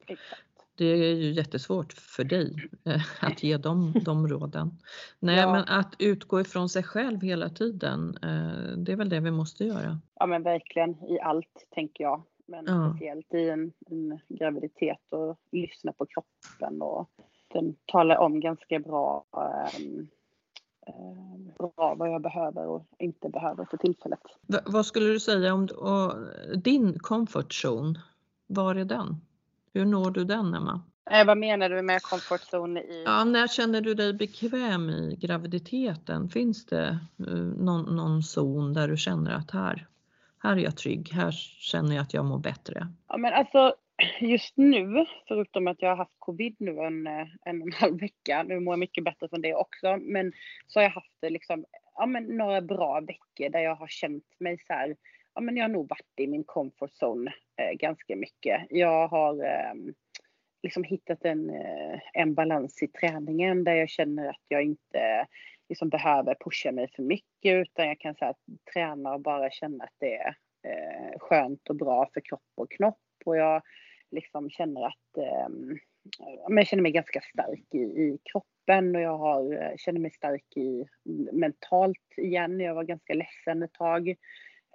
[0.08, 0.42] Exakt.
[0.76, 4.72] Det är ju jättesvårt för dig eh, att ge dem de råden.
[5.20, 5.52] Nej, Ja.
[5.52, 8.18] men att utgå ifrån sig själv hela tiden,
[8.78, 10.00] det är väl det vi måste göra.
[10.16, 12.24] Ja men verkligen i allt tänker jag.
[12.50, 12.90] Men Ja.
[12.96, 17.10] speciellt i en, en graviditet och lyssna på kroppen och
[17.48, 20.08] den talar om ganska bra, ehm,
[20.88, 24.20] ehm, bra vad jag behöver och inte behöver för tillfället.
[24.48, 25.68] V- vad skulle du säga om
[26.56, 28.02] din comfort zone?
[28.48, 29.22] Var är den?
[29.74, 30.82] Hur når du den, Emma?
[31.12, 33.04] Eh, vad menar du med comfort zone i?
[33.06, 36.30] Ja, när känner du dig bekväm i graviditeten?
[36.30, 39.88] Finns det eh, någon, någon zon där du känner att här,
[40.44, 42.88] här är jag trygg, här känner jag att jag mår bättre?
[43.08, 43.76] Ja men alltså
[44.20, 48.00] just nu, förutom att jag har haft covid nu en, eh, en och en halv
[48.00, 50.34] vecka, nu mår jag mycket bättre från det också, men
[50.68, 54.58] så har jag haft liksom, ja men några bra veckor där jag har känt mig
[54.68, 54.96] så här,
[55.36, 58.62] ja men jag har nog varit i min comfort zone eh, ganska mycket.
[58.70, 59.74] Jag har eh,
[60.64, 65.28] liksom hittat en, eh, en balans i träningen där jag känner att jag inte
[65.70, 68.36] liksom behöver pusha mig för mycket utan jag kan så här,
[68.74, 73.02] träna och bara känna att det är eh, skönt och bra för kropp och knopp
[73.26, 73.62] och jag
[74.12, 75.50] liksom känner att eh,
[76.48, 80.12] men jag känner mig ganska stark i, i kroppen och jag har, eh, känner mig
[80.12, 80.86] stark i
[81.32, 82.60] mentalt igen.
[82.60, 84.10] Jag var ganska ledsen ett tag.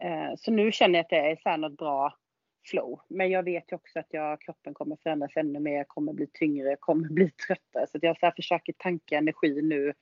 [0.02, 2.14] Eh, så nu känner jag att det är så här något bra
[2.70, 3.00] flow.
[3.08, 6.26] Men jag vet ju också att jag, kroppen kommer förändras ännu mer, jag kommer bli
[6.32, 7.86] tyngre, jag kommer bli tröttare.
[7.86, 9.92] Så att jag så här försöker tanka energi nu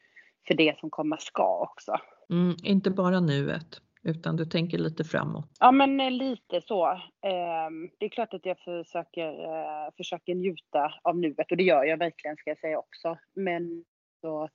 [0.47, 1.97] för det som komma ska också.
[2.31, 5.45] Mm, inte bara nuet, utan du tänker lite framåt.
[5.61, 6.87] Ja men eh, lite så.
[7.23, 11.85] Ehm, Det är klart att jag försöker, eh, försöker njuta av nuet och det gör
[11.85, 13.19] jag verkligen ska jag säga också.
[13.35, 13.85] Men
[14.21, 14.49] så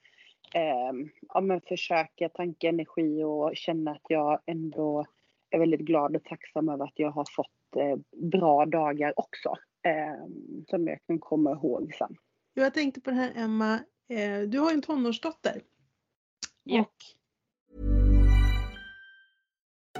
[0.53, 5.05] ehm, ja, men försöka tanka energi och känna att jag ändå
[5.49, 7.97] är väldigt glad och tacksam över att jag har fått eh,
[8.31, 9.55] bra dagar också.
[9.83, 12.15] ehm, Som jag kan komma ihåg sen.
[12.53, 13.79] Jag tänkte på det här Emma,
[14.47, 15.61] du har ju en tonårsdotter.
[16.63, 16.79] Ja.
[16.81, 16.93] Och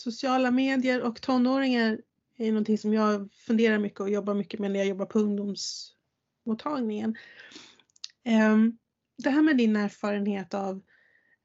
[0.00, 2.00] Sociala medier och tonåringar
[2.36, 7.16] är någonting som jag funderar mycket och jobbar mycket med när jag jobbar på ungdomsmottagningen.
[8.24, 8.78] Ehm,
[9.16, 10.82] det här med din erfarenhet av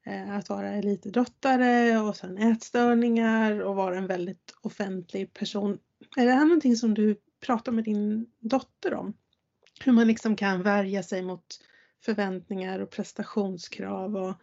[0.06, 5.78] eh, att vara elitidrottare och sen ätstörningar och vara en väldigt offentlig person.
[6.16, 9.14] Är det här någonting som du pratar med din dotter om?
[9.84, 11.46] Hur man liksom kan värja sig mot
[12.04, 14.34] förväntningar och prestationskrav och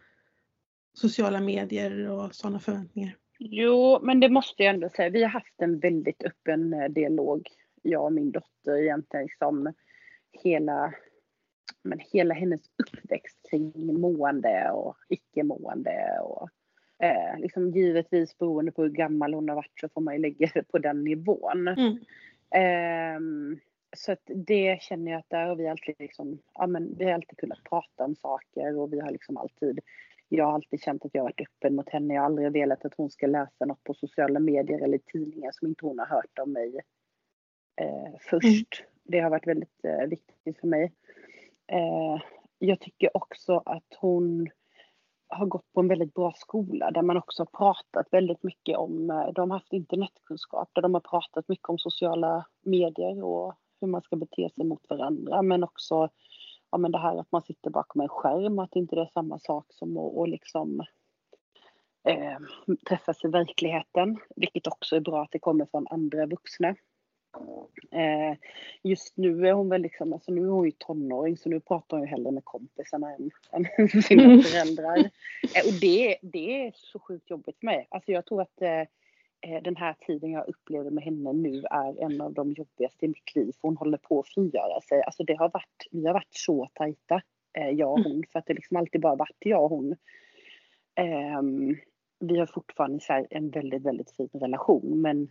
[0.94, 3.16] sociala medier och sådana förväntningar?
[3.50, 5.10] Jo, men det måste jag ändå säga.
[5.10, 7.48] Vi har haft en väldigt öppen eh, dialog,
[7.82, 9.72] jag och min dotter egentligen som
[10.42, 10.94] hela,
[11.82, 16.48] men hela hennes uppväxt kring mående och icke-mående och
[17.02, 20.50] eh, liksom givetvis beroende på hur gammal hon har varit så får man ju lägga
[20.54, 21.68] det på den nivån.
[21.68, 21.98] Mm.
[22.50, 23.58] Ehm,
[23.96, 27.12] så att det känner jag att där har vi alltid liksom, ja men vi har
[27.12, 29.80] alltid kunnat prata om saker och vi har liksom alltid
[30.28, 32.14] jag har alltid känt att jag har varit öppen mot henne.
[32.14, 35.68] Jag har aldrig velat att hon ska läsa något på sociala medier eller tidningar som
[35.68, 36.80] inte hon har hört om mig
[37.80, 38.84] eh, först.
[39.02, 40.92] Det har varit väldigt eh, viktigt för mig.
[41.66, 42.22] Eh,
[42.58, 44.48] jag tycker också att hon
[45.28, 49.10] har gått på en väldigt bra skola där man också har pratat väldigt mycket om,
[49.10, 53.88] eh, de har haft internetkunskap där de har pratat mycket om sociala medier och hur
[53.88, 56.08] man ska bete sig mot varandra men också
[56.74, 59.38] ja, men det här att man sitter bakom en skärm, att inte det är samma
[59.38, 60.80] sak som att och liksom,
[62.08, 62.38] eh,
[62.88, 64.16] träffas i verkligheten.
[64.36, 66.68] Vilket också är bra att det kommer från andra vuxna.
[67.90, 68.36] Eh,
[68.82, 71.96] just nu är hon väl liksom, alltså nu är hon ju tonåring så nu pratar
[71.96, 73.30] hon ju hellre med kompisarna än,
[73.78, 74.96] än sina föräldrar.
[75.56, 77.86] Eh, och det, det är så sjukt jobbigt för mig.
[77.90, 78.82] Alltså jag tror att eh,
[79.62, 83.34] den här tiden jag upplever med henne nu är en av de jobbigaste i mitt
[83.34, 83.54] liv.
[83.60, 85.02] Hon håller på att frigöra sig.
[85.02, 87.22] Alltså det har varit, vi har varit så tajta,
[87.58, 89.96] eh, jag och hon, för att det liksom alltid bara varit jag och hon.
[91.38, 91.76] Um,
[92.20, 95.28] vi har fortfarande en väldigt, väldigt fin relation men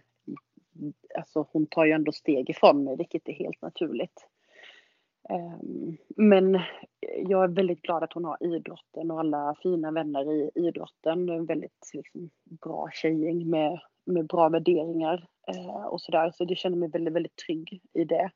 [1.15, 4.27] alltså hon tar ju ändå steg ifrån mig vilket är helt naturligt.
[5.29, 6.59] Ehm, men
[7.17, 11.29] jag är väldigt glad att hon har idrotten och alla fina vänner i idrotten.
[11.29, 16.31] En väldigt liksom, bra tjejgäng med, med bra värderingar eh, och sådär.
[16.31, 18.31] Så jag känner mig väldigt, väldigt trygg i det.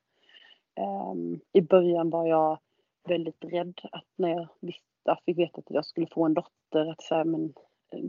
[0.75, 2.59] Ehm, I början var jag
[3.07, 7.01] väldigt rädd att när jag visste, fick veta att jag skulle få en dotter, att
[7.01, 7.53] så här, men
[7.93, 8.03] eh,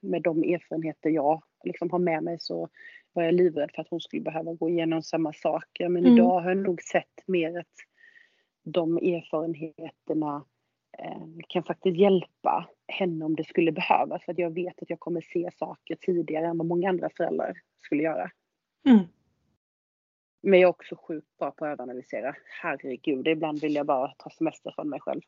[0.00, 2.68] med de erfarenheter jag liksom har med mig så
[3.16, 5.88] var jag livrädd för att hon skulle behöva gå igenom samma saker.
[5.88, 6.14] Men mm.
[6.14, 7.74] idag har jag nog sett mer att
[8.64, 10.44] de erfarenheterna
[10.98, 14.24] eh, kan faktiskt hjälpa henne om det skulle behövas.
[14.24, 17.54] För att jag vet att jag kommer se saker tidigare än vad många andra föräldrar
[17.78, 18.30] skulle göra.
[18.86, 19.04] Mm.
[20.42, 22.36] Men jag är också sjukt bra på att överanalysera.
[22.62, 25.20] Herregud, ibland vill jag bara ta semester från mig själv.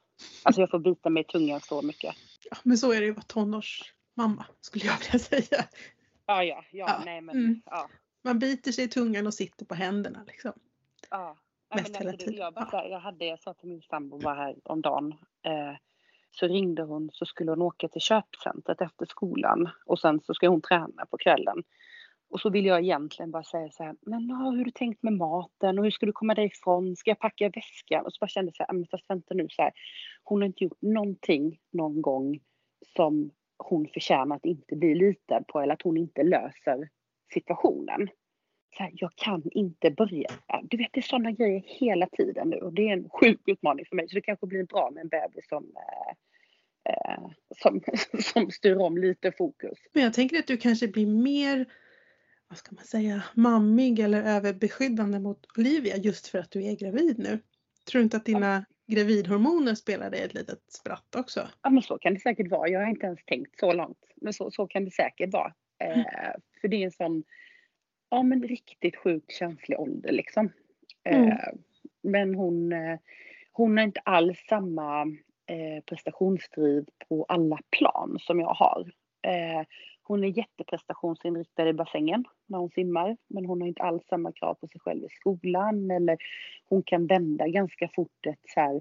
[0.43, 2.15] Alltså jag får bita mig i tungan så mycket.
[2.51, 5.65] Ja, men så är det ju att vara tonårsmamma skulle jag vilja säga.
[6.29, 7.03] Ja, ja, ja, ja.
[7.05, 7.63] nej men mm.
[7.65, 7.89] ja.
[8.25, 10.53] Man biter sig i tungan och sitter på händerna liksom.
[11.11, 11.37] Ja.
[11.75, 12.35] Mest hela tiden.
[12.35, 12.89] Jag, bara, ja.
[12.89, 15.13] jag hade, jag sa till min sambo var här om dagen.
[15.43, 15.77] Eh,
[16.31, 20.49] så ringde hon så skulle hon åka till köpcentret efter skolan och sen så ska
[20.49, 21.63] hon träna på kvällen.
[22.31, 25.13] Och så vill jag egentligen bara säga så här, men hur har du tänkt med
[25.13, 26.97] maten och hur ska du komma därifrån?
[26.97, 28.07] Ska jag packa väskan?
[28.07, 29.73] Och så bara kände jag så här, men fast vänta nu så här,
[30.25, 32.41] hon har inte gjort någonting någon gång
[32.97, 36.89] som hon förtjänar att inte bli litad på eller att hon inte löser
[37.33, 38.09] situationen.
[38.77, 40.29] Så här, jag kan inte börja.
[40.63, 43.87] Du vet, det är sådana grejer hela tiden nu och det är en sjuk utmaning
[43.89, 44.09] för mig.
[44.09, 47.81] Så det kanske blir bra med en bebis som eh, eh, som,
[48.23, 49.79] som styr om lite fokus.
[49.93, 51.67] Men jag tänker att du kanske blir mer
[52.49, 57.19] vad ska man säga, mammig eller överbeskyddande mot Olivia just för att du är gravid
[57.19, 57.39] nu?
[57.91, 61.49] Tror du inte att dina gravidhormoner spelar dig ett litet spratt också?
[61.63, 62.69] Ja men så kan det säkert vara.
[62.69, 63.99] Jag har inte ens tänkt så långt.
[64.17, 65.55] Men så, så kan det säkert vara.
[65.79, 65.99] Mm.
[65.99, 67.25] Eh, för det är en sån,
[68.11, 70.53] ja men riktigt sjukt känslig ålder liksom.
[71.05, 71.39] Eh, mm.
[72.03, 72.99] Men hon, eh,
[73.53, 75.03] hon har inte alls samma
[75.47, 78.93] eh, prestationsdriv på alla plan som jag har.
[79.23, 79.67] Eh,
[80.09, 84.55] hon är jätteprestationsinriktad i bassängen när hon simmar, men hon har inte alls samma krav
[84.55, 86.19] på sig själv i skolan eller
[86.69, 88.81] hon kan vända ganska fort ett så här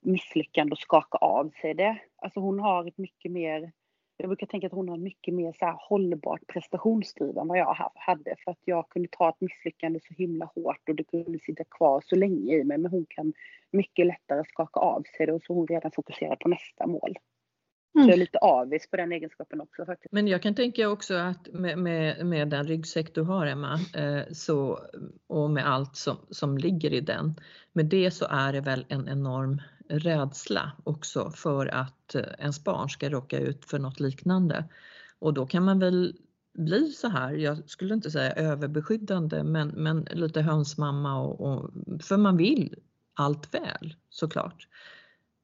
[0.00, 1.98] misslyckande och skaka av sig det.
[2.16, 3.72] Alltså hon har ett mycket mer,
[4.16, 7.90] jag brukar tänka att hon har mycket mer så här hållbart prestationsdriv än vad jag
[7.94, 11.64] hade för att jag kunde ta ett misslyckande så himla hårt och det kunde sitta
[11.64, 13.32] kvar så länge i mig men hon kan
[13.70, 17.18] mycket lättare skaka av sig det och så är hon redan fokuserad på nästa mål.
[17.98, 18.06] Mm.
[18.06, 20.12] Så jag är lite avis på den egenskapen också faktiskt.
[20.12, 24.22] Men jag kan tänka också att med, med, med den ryggsäck du har Emma eh,
[24.32, 24.78] så,
[25.26, 27.34] och med allt som, som ligger i den,
[27.72, 32.88] med det så är det väl en enorm rädsla också för att eh, ens barn
[32.88, 34.64] ska råka ut för något liknande.
[35.18, 36.16] Och då kan man väl
[36.54, 41.70] bli så här, jag skulle inte säga överbeskyddande, men, men lite hönsmamma och, och
[42.02, 42.74] för man vill
[43.14, 44.68] allt väl såklart.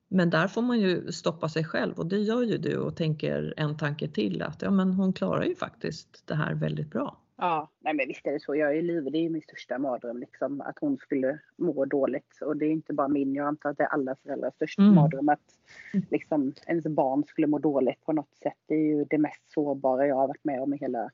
[0.09, 3.55] Men där får man ju stoppa sig själv och det gör ju du och tänker
[3.57, 7.17] en tanke till att ja men hon klarar ju faktiskt det här väldigt bra.
[7.37, 8.57] Ja, nej men visst är det så.
[8.57, 9.12] Jag är livrädd.
[9.12, 12.38] Det är min största mardröm liksom att hon skulle må dåligt.
[12.40, 13.35] Och det är inte bara min.
[13.35, 14.95] Jag antar att det är alla föräldrars största mm.
[14.95, 15.40] mardröm att
[16.11, 18.59] liksom ens barn skulle må dåligt på något sätt.
[18.67, 21.11] Det är ju det mest sårbara jag har varit med om i hela,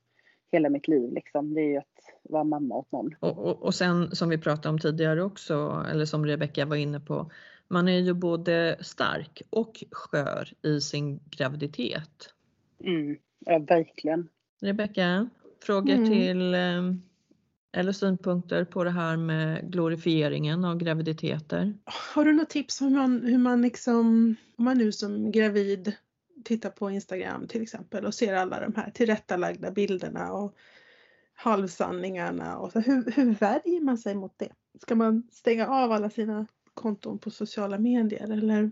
[0.53, 1.55] hela mitt liv liksom.
[1.55, 1.87] Det är ju att
[2.23, 3.15] vara mamma åt någon.
[3.21, 7.01] Och, och, och sen som vi pratade om tidigare också, eller som Rebecka var inne
[7.01, 7.31] på,
[7.71, 12.35] man är ju både stark och skör i sin graviditet.
[12.85, 14.29] Mm, ja, verkligen.
[14.61, 15.29] Rebecka,
[15.63, 16.11] frågor mm.
[16.11, 16.93] till eh,
[17.73, 21.75] eller synpunkter på det här med glorifieringen av graviditeter?
[22.15, 25.93] Har du något tips om hur man, hur man liksom, om man nu som gravid
[26.45, 30.57] tittar på Instagram till exempel och ser alla de här tillrättalagda bilderna och
[31.35, 34.53] halvsanningarna och så, hur, hur värjer man sig mot det?
[34.83, 36.47] Ska man stänga av alla sina
[36.81, 38.71] konton på sociala medier eller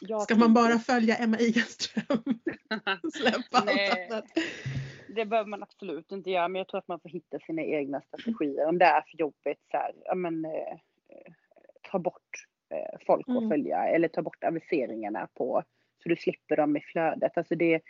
[0.00, 2.22] jag ska man bara följa Emma Igelström?
[3.12, 4.24] Släppa allt annat?
[5.14, 8.00] Det behöver man absolut inte göra men jag tror att man får hitta sina egna
[8.00, 8.66] strategier.
[8.68, 10.78] Om det är för jobbigt så här, ja men eh,
[11.90, 13.42] ta bort eh, folk mm.
[13.42, 15.62] att följa eller ta bort aviseringarna på
[16.02, 17.36] så du slipper dem i flödet.
[17.36, 17.80] Alltså det,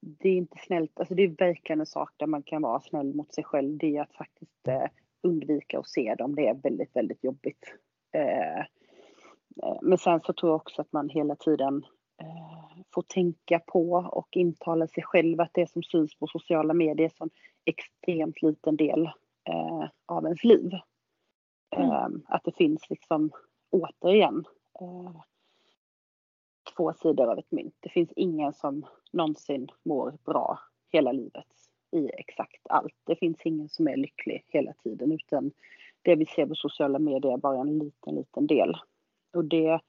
[0.00, 3.14] det är inte snällt, alltså det är verkligen en sak där man kan vara snäll
[3.14, 3.78] mot sig själv.
[3.78, 4.86] Det är att faktiskt eh,
[5.22, 6.34] undvika att se dem.
[6.34, 7.74] Det är väldigt, väldigt jobbigt.
[8.16, 8.58] Eh,
[9.62, 11.84] eh, men sen så tror jag också att man hela tiden
[12.22, 17.06] eh, får tänka på och intala sig själv att det som syns på sociala medier
[17.06, 17.30] är en
[17.64, 19.10] extremt liten del
[20.06, 20.70] av ens liv.
[21.76, 22.22] Mm.
[22.28, 23.30] Att det finns liksom
[23.70, 24.44] återigen
[26.76, 27.76] två sidor av ett mynt.
[27.80, 30.58] Det finns ingen som någonsin mår bra
[30.92, 31.46] hela livet
[31.92, 32.94] i exakt allt.
[33.04, 35.52] Det finns ingen som är lycklig hela tiden utan
[36.06, 38.76] det vi ser på sociala medier är bara en liten, liten del.
[39.36, 39.80] Och det,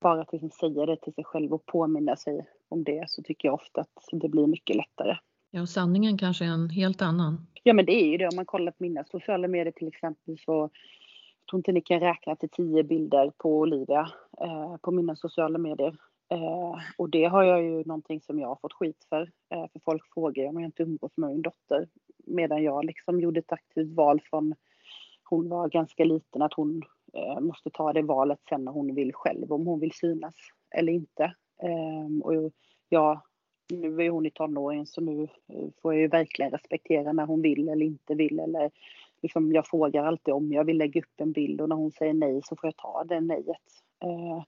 [0.00, 3.48] bara att liksom säga det till sig själv och påminna sig om det så tycker
[3.48, 5.16] jag ofta att det blir mycket lättare.
[5.50, 7.46] Ja, sanningen kanske är en helt annan.
[7.62, 8.28] Ja, men det är ju det.
[8.28, 12.00] Om man kollar på mina sociala medier till exempel så jag tror inte ni kan
[12.00, 15.96] räkna till tio bilder på Olivia eh, på mina sociala medier.
[16.30, 19.22] Eh, och det har jag ju någonting som jag har fått skit för.
[19.54, 21.88] Eh, för folk frågar om jag inte umgås med min dotter.
[22.26, 24.54] Medan jag liksom gjorde ett aktivt val från
[25.30, 26.82] hon var ganska liten att hon
[27.14, 30.34] eh, måste ta det valet sen när hon vill själv om hon vill synas
[30.70, 31.34] eller inte.
[31.62, 32.52] Ehm, och
[32.88, 33.20] jag,
[33.72, 37.42] nu är hon i tonåren så nu eh, får jag ju verkligen respektera när hon
[37.42, 38.70] vill eller inte vill eller
[39.22, 42.14] liksom jag frågar alltid om jag vill lägga upp en bild och när hon säger
[42.14, 43.82] nej så får jag ta det nejet.
[44.04, 44.42] Eh,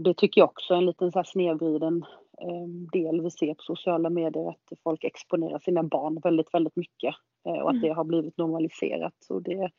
[0.00, 2.04] det tycker jag också är en liten så här snedvriden
[2.40, 7.14] ehm, del vi ser på sociala medier att folk exponerar sina barn väldigt, väldigt mycket
[7.42, 7.82] och att mm.
[7.82, 9.26] det har blivit normaliserat.
[9.28, 9.70] Och det,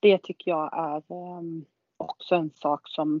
[0.00, 1.64] det tycker jag är ehm,
[1.96, 3.20] också en sak som,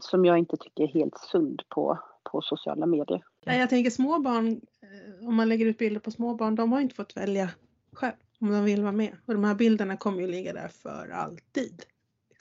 [0.00, 3.22] som jag inte tycker är helt sund på, på sociala medier.
[3.44, 6.80] Jag tänker små barn, eh, om man lägger ut bilder på små barn, de har
[6.80, 7.50] inte fått välja
[7.92, 9.16] själv om de vill vara med.
[9.26, 11.82] Och de här bilderna kommer ju ligga där för alltid.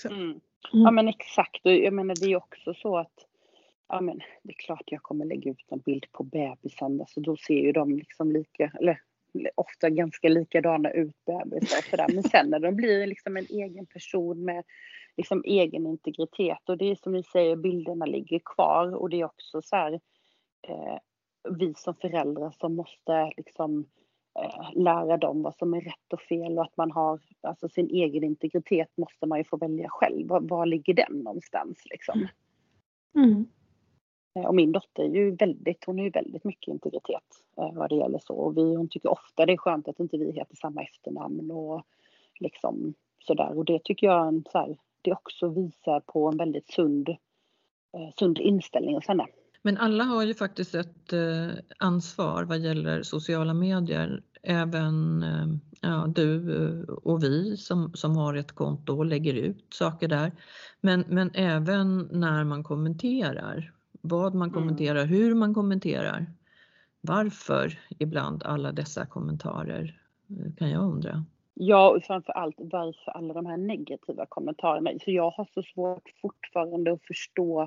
[0.09, 0.39] Mm.
[0.73, 0.85] Mm.
[0.85, 3.27] Ja men exakt och jag menar det är också så att
[3.87, 7.37] ja men det är klart jag kommer lägga ut en bild på bebisen, alltså då
[7.37, 9.01] ser ju de liksom lika, eller
[9.55, 12.07] ofta ganska likadana ut bebisar och sådär.
[12.13, 14.63] Men sen när de blir liksom en egen person med
[15.17, 19.25] liksom egen integritet och det är som ni säger, bilderna ligger kvar och det är
[19.25, 19.93] också så här
[20.67, 20.97] eh,
[21.49, 23.85] vi som föräldrar som måste liksom
[24.39, 27.89] eh, lära dem vad som är rätt och fel och att man har alltså sin
[27.89, 30.27] egen integritet måste man ju få välja själv.
[30.27, 32.27] Var, var ligger den någonstans liksom?
[33.15, 33.45] Mm.
[34.35, 37.23] Eh, och min dotter är ju väldigt, hon har ju väldigt mycket integritet
[37.57, 38.33] eh, vad det gäller så.
[38.33, 41.85] Och vi, hon tycker ofta det är skönt att inte vi heter samma efternamn och
[42.39, 43.57] liksom sådär.
[43.57, 48.09] Och det tycker jag en, så här, det också visar på en väldigt sund, eh,
[48.19, 49.27] sund inställning hos henne.
[49.61, 54.23] Men alla har ju faktiskt ett eh, ansvar vad gäller sociala medier.
[54.43, 55.47] Även eh,
[55.81, 60.31] ja, du eh, och vi som, som har ett konto och lägger ut saker där.
[60.81, 63.73] Men, men även när man kommenterar
[64.03, 64.61] vad man mm.
[64.61, 66.25] kommenterar, hur man kommenterar.
[67.01, 69.99] Varför ibland alla dessa kommentarer
[70.29, 71.25] eh, kan jag undra.
[71.53, 74.91] Ja, och framför allt varför alla de här negativa kommentarerna.
[75.03, 77.61] Så jag har så svårt fortfarande att förstå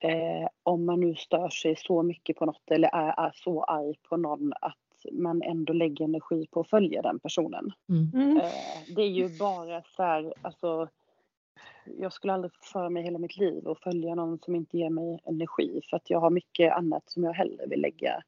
[0.00, 3.94] eh, om man nu stör sig så mycket på något eller är, är, så arg
[4.08, 4.76] på någon att
[5.12, 7.72] man ändå lägger energi på att följa den personen.
[7.88, 8.10] Mm.
[8.14, 8.36] mm.
[8.36, 10.88] Eh, det är ju bara så här, alltså
[11.98, 14.90] jag skulle aldrig få för mig hela mitt liv och följa någon som inte ger
[14.90, 18.22] mig energi för att jag har mycket annat som jag hellre vill lägga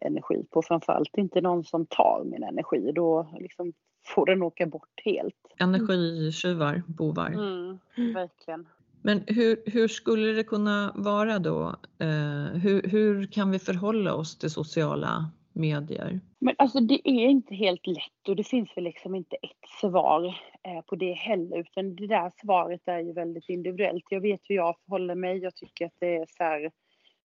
[0.00, 0.62] energi på.
[0.62, 2.92] Framförallt inte någon som tar min energi.
[2.94, 3.72] Då liksom
[4.06, 5.54] får den åka bort helt.
[5.58, 7.28] Energitjuvar, bovar.
[7.28, 7.78] Mm,
[8.14, 8.66] verkligen.
[9.02, 11.76] Men hur, hur skulle det kunna vara då?
[11.98, 15.30] Eh, hur, hur kan vi förhålla oss till sociala
[15.60, 16.20] medier?
[16.38, 20.26] Men alltså det är inte helt lätt och det finns väl liksom inte ett svar
[20.62, 24.04] eh, på det heller utan det där svaret är ju väldigt individuellt.
[24.10, 25.38] Jag vet hur jag förhåller mig.
[25.38, 26.64] Jag tycker att det är så här,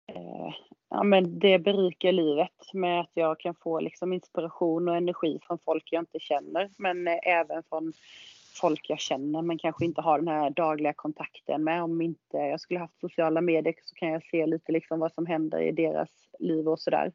[0.07, 0.53] eh,
[0.89, 5.59] ja men det berikar livet med att jag kan få liksom inspiration och energi från
[5.65, 7.93] folk jag inte känner men eh, även från
[8.55, 11.83] folk jag känner men kanske inte har den här dagliga kontakten med.
[11.83, 15.25] Om inte jag skulle haft sociala medier så kan jag se lite liksom vad som
[15.25, 16.09] händer i deras
[16.39, 17.11] liv och sådär.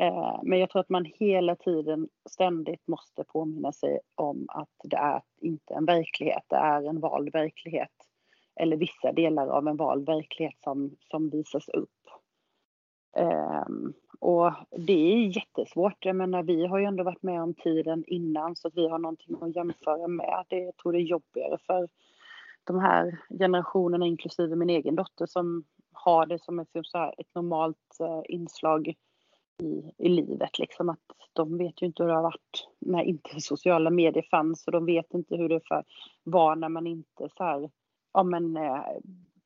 [0.00, 4.96] Eh, men jag tror att man hela tiden ständigt måste påminna sig om att det
[4.96, 7.90] är inte en verklighet, det är en vald verklighet.
[8.56, 11.88] Eller vissa delar av en vald verklighet som, som visas upp.
[13.16, 16.04] Ehm, och det är jättesvårt.
[16.04, 18.98] Jag menar, vi har ju ändå varit med om tiden innan så att vi har
[18.98, 20.44] någonting att jämföra med.
[20.48, 21.88] Det, jag tror det är jobbigare för
[22.64, 27.34] de här generationerna, inklusive min egen dotter, som har det som ett, så här, ett
[27.34, 28.94] normalt uh, inslag
[29.60, 30.58] i, i livet.
[30.58, 30.98] Liksom att
[31.32, 34.86] de vet ju inte hur det har varit när inte sociala medier fanns och de
[34.86, 35.60] vet inte hur det
[36.22, 37.70] var när man inte så här,
[38.12, 38.82] ja, men, eh,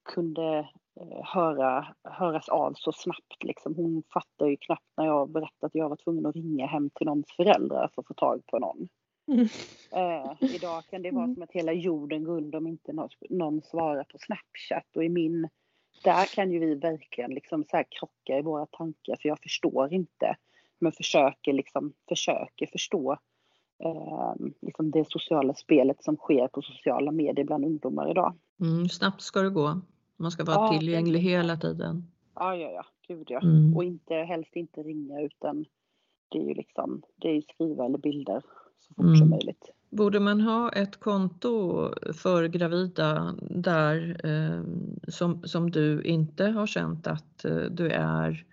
[0.05, 0.69] kunde
[1.01, 3.45] eh, höra, höras av så snabbt.
[3.45, 3.75] Liksom.
[3.75, 7.07] Hon fattar ju knappt när jag berättade att jag var tvungen att ringa hem till
[7.07, 8.89] någons föräldrar för att få tag på någon.
[9.27, 9.49] Mm.
[9.93, 11.35] Eh, idag kan det vara mm.
[11.35, 15.09] som att hela jorden går under om inte någon, någon svarar på Snapchat och i
[15.09, 15.49] min
[16.03, 20.36] där kan ju vi verkligen liksom så krocka i våra tankar för jag förstår inte.
[20.78, 23.18] Men försöker liksom, försöker förstå
[23.84, 28.34] eh, liksom det sociala spelet som sker på sociala medier bland ungdomar idag.
[28.61, 29.80] Mm, snabbt ska det gå.
[30.16, 32.11] Man ska vara ja, tillgänglig hela tiden.
[32.34, 33.40] Ja, ja, ja, gud ja.
[33.40, 33.76] Mm.
[33.76, 35.64] Och inte, helst inte ringa utan
[36.28, 38.42] det är ju liksom, det är skriva eller bilder
[38.78, 39.16] så fort mm.
[39.16, 39.70] som möjligt.
[39.95, 44.62] Borde man ha ett konto för gravida där eh,
[45.09, 48.47] som, som du inte har känt att eh, du är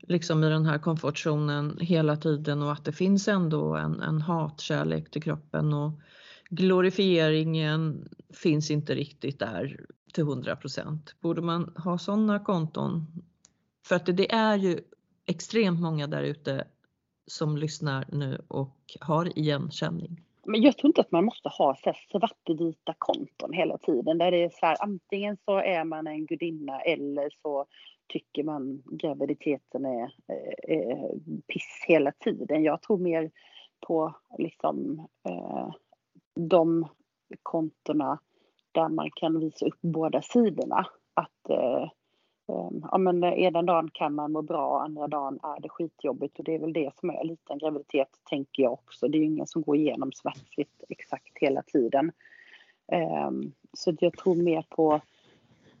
[0.00, 5.10] liksom i den här komfortzonen hela tiden och att det finns ändå en, en hatkärlek
[5.10, 6.00] till kroppen och
[6.48, 9.80] glorifieringen finns inte riktigt där
[10.12, 11.14] till 100 procent.
[11.20, 13.06] Borde man ha sådana konton?
[13.86, 14.80] För att det, det är ju
[15.26, 16.64] extremt många där ute
[17.26, 20.24] som lyssnar nu och har igenkänning.
[20.44, 24.44] Men jag tror inte att man måste ha så svartvita konton hela tiden där det
[24.44, 27.66] är så här antingen så är man en gudinna eller så
[28.08, 31.18] tycker man graviditeten är, eh, är
[31.52, 32.62] piss hela tiden.
[32.62, 33.30] Jag tror mer
[33.86, 35.70] på liksom eh,
[36.34, 36.88] de
[37.42, 38.18] kontona
[38.72, 40.86] där man kan visa upp båda sidorna.
[41.14, 41.88] Att eh,
[42.50, 46.38] Ehm, ja, men eh, ena dagen kan man må bra, andra dagen är det skitjobbigt
[46.38, 49.08] och det är väl det som är lite en graviditet tänker jag också.
[49.08, 52.12] Det är ju ingen som går igenom smärtfritt exakt hela tiden.
[52.92, 55.00] Ehm, så jag tror mer på,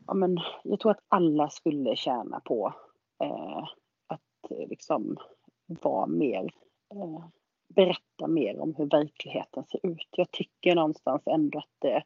[0.06, 2.74] ja men jag tror att alla skulle tjäna på
[3.22, 3.64] eh,
[4.06, 5.16] att eh, liksom
[5.66, 6.50] vara mer,
[7.74, 10.08] berätta mer om hur verkligheten ser ut.
[10.10, 12.02] Jag tycker någonstans ändå att det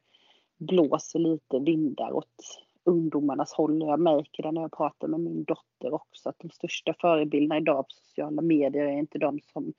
[0.57, 3.81] blåser lite vindar åt ungdomarnas håll.
[3.81, 7.77] Jag märker det när jag pratar med min dotter också att de största förebilderna idag
[7.77, 9.73] på sociala medier är inte de som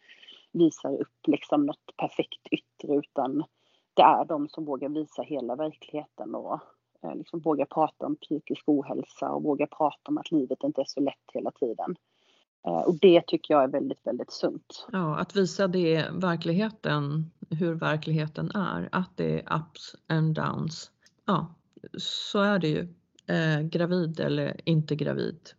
[0.52, 3.44] visar upp liksom något perfekt yttre utan
[3.94, 6.60] det är de som vågar visa hela verkligheten och
[7.02, 10.86] eh, liksom vågar prata om psykisk ohälsa och vågar prata om att livet inte är
[10.88, 11.96] så lätt hela tiden.
[12.66, 14.86] Eh, och det tycker jag är väldigt, väldigt sunt.
[14.92, 20.90] Ja, att visa det verkligheten, hur verkligheten är, att det är ups and downs.
[21.24, 21.54] Ja,
[21.98, 22.88] så är det ju.
[23.28, 25.50] Eh, gravid eller inte gravid.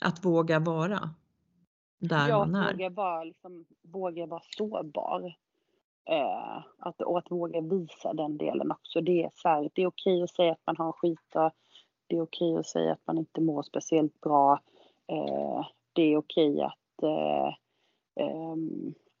[0.00, 1.10] Att våga vara
[1.98, 2.72] där ja, man är.
[2.72, 5.34] Våga vara, liksom, våga vara sårbar.
[6.10, 9.00] Eh, att, och att våga visa den delen också.
[9.00, 11.52] Det är, så här, det är okej att säga att man har en skitdag.
[12.06, 14.60] Det är okej att säga att man inte mår speciellt bra.
[15.06, 17.48] Eh, det är okej att, eh,
[18.24, 18.56] eh,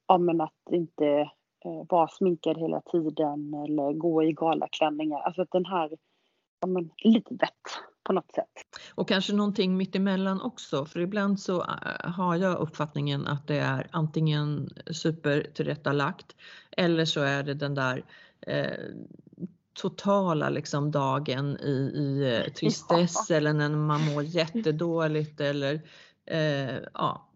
[0.06, 1.30] ja, men att inte
[1.64, 5.18] eh, vara sminkad hela tiden eller gå i galaklänningar.
[5.18, 5.90] Alltså den här,
[6.60, 7.50] ja men livet
[8.04, 8.52] på något sätt.
[8.94, 13.86] Och kanske någonting mittemellan också, för ibland så äh, har jag uppfattningen att det är
[13.90, 16.36] antingen supertillrättalagt
[16.70, 18.04] eller så är det den där
[18.40, 18.78] eh,
[19.74, 23.36] totala liksom dagen i, i eh, tristess ja.
[23.36, 25.80] eller när man mår jättedåligt eller
[26.26, 27.28] eh, ja,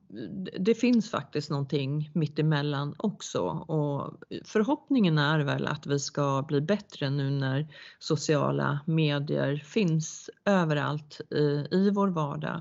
[0.59, 7.11] det finns faktiskt någonting mittemellan också och förhoppningen är väl att vi ska bli bättre
[7.11, 7.67] nu när
[7.99, 12.61] sociala medier finns överallt i, i vår vardag.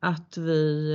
[0.00, 0.94] Att vi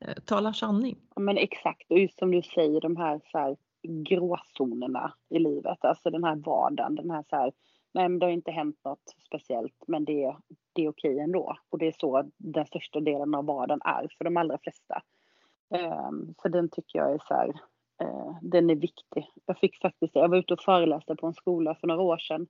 [0.00, 0.96] eh, talar sanning.
[1.14, 5.84] Ja, men exakt och just som du säger de här, så här gråzonerna i livet,
[5.84, 7.52] alltså den här vardagen, den här så här
[7.94, 10.36] nej men det har inte hänt något speciellt men det,
[10.72, 11.56] det är okej ändå.
[11.70, 15.02] Och det är så den största delen av vardagen är för de allra flesta.
[15.68, 17.48] Um, så den tycker jag är så här,
[18.02, 19.26] uh, den är viktig.
[19.46, 22.46] Jag fick faktiskt, jag var ute och föreläste på en skola för några år sedan.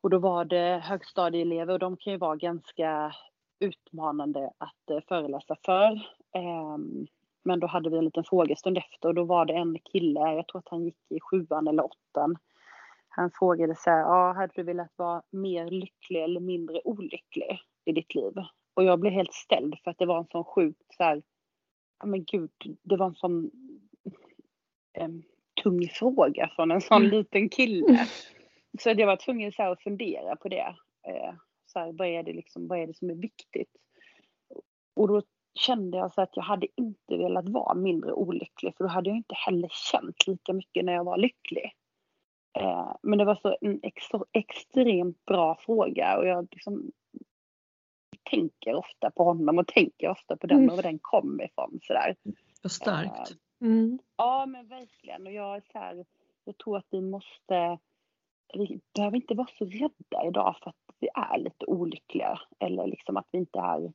[0.00, 3.14] Och då var det högstadieelever och de kan ju vara ganska
[3.58, 6.06] utmanande att uh, föreläsa för.
[6.38, 7.06] Um,
[7.42, 10.48] men då hade vi en liten frågestund efter och då var det en kille, jag
[10.48, 12.36] tror att han gick i sjuan eller åttan,
[13.16, 17.92] han frågade så här, ja, hade du velat vara mer lycklig eller mindre olycklig i
[17.92, 18.32] ditt liv?
[18.74, 21.22] Och jag blev helt ställd för att det var en sån sjukt så här,
[21.98, 22.50] ja men gud,
[22.82, 23.50] det var en sån
[24.98, 25.08] eh,
[25.62, 27.10] tung fråga från en sån mm.
[27.10, 28.06] liten kille.
[28.78, 30.76] Så jag var tvungen så att fundera på det.
[31.08, 31.34] Eh,
[31.66, 33.76] så här, vad, är det liksom, vad är det som är viktigt?
[34.94, 35.22] Och då
[35.54, 39.16] kände jag så att jag hade inte velat vara mindre olycklig för då hade jag
[39.16, 41.72] inte heller känt lika mycket när jag var lycklig.
[42.56, 46.92] Eh, men det var så en ex extremt bra fråga och jag liksom
[48.30, 50.70] tänker ofta på honom och tänker ofta på den mm.
[50.70, 52.16] och var den kom ifrån sådär.
[52.62, 53.30] Vad starkt.
[53.30, 53.98] Eh, mm.
[54.16, 56.04] Ja men verkligen och jag är så här,
[56.44, 57.78] jag tror att vi måste,
[58.54, 63.16] vi behöver inte vara så rädda idag för att vi är lite olyckliga eller liksom
[63.16, 63.92] att vi inte är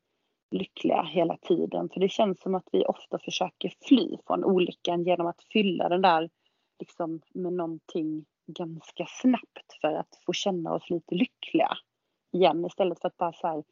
[0.52, 1.90] lyckliga hela tiden.
[1.90, 6.02] För det känns som att vi ofta försöker fly från olyckan genom att fylla den
[6.02, 6.30] där
[6.80, 11.78] liksom med någonting ganska snabbt för att få känna oss lite lyckliga.
[12.32, 13.64] igen istället för att bara så här,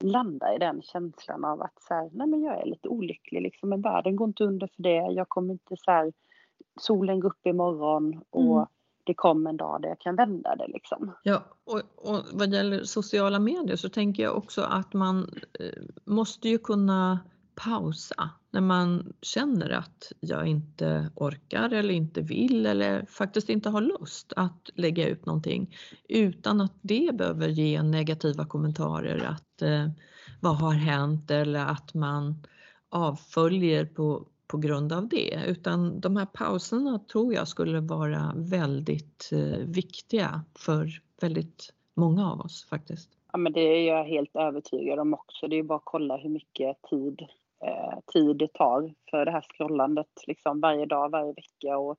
[0.00, 3.68] landa i den känslan av att så här, nej men jag är lite olycklig liksom,
[3.68, 5.12] men världen går inte under för det.
[5.12, 6.12] Jag kommer inte så här,
[6.80, 8.66] solen går upp imorgon och mm.
[9.04, 11.12] det kommer en dag där jag kan vända det liksom.
[11.22, 15.30] Ja, och, och vad gäller sociala medier så tänker jag också att man
[15.60, 17.18] eh, måste ju kunna
[17.54, 23.80] pausa när man känner att jag inte orkar eller inte vill eller faktiskt inte har
[23.80, 25.76] lust att lägga ut någonting
[26.08, 29.88] utan att det behöver ge negativa kommentarer att eh,
[30.40, 32.46] vad har hänt eller att man
[32.88, 39.30] avföljer på, på grund av det utan de här pauserna tror jag skulle vara väldigt
[39.32, 40.88] eh, viktiga för
[41.20, 43.10] väldigt många av oss faktiskt.
[43.32, 45.48] Ja men det är jag helt övertygad om också.
[45.48, 47.22] Det är bara att kolla hur mycket tid
[48.12, 51.98] tid det tar för det här scrollandet liksom varje dag, varje vecka och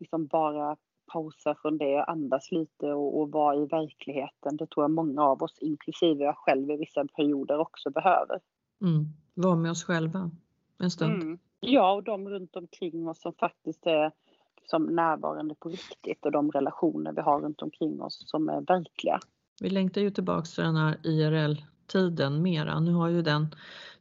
[0.00, 0.76] liksom bara
[1.12, 4.56] pausa från det, andas lite och, och vara i verkligheten.
[4.56, 8.40] Det tror jag många av oss, inklusive jag själv i vissa perioder också behöver.
[8.80, 9.04] Mm.
[9.34, 10.30] Vara med oss själva
[10.78, 11.22] en stund.
[11.22, 11.38] Mm.
[11.60, 14.12] Ja, och de runt omkring oss som faktiskt är
[14.66, 19.18] som närvarande på riktigt och de relationer vi har runt omkring oss som är verkliga.
[19.60, 22.80] Vi längtar ju tillbaks till den här IRL-tiden mera.
[22.80, 23.46] Nu har ju den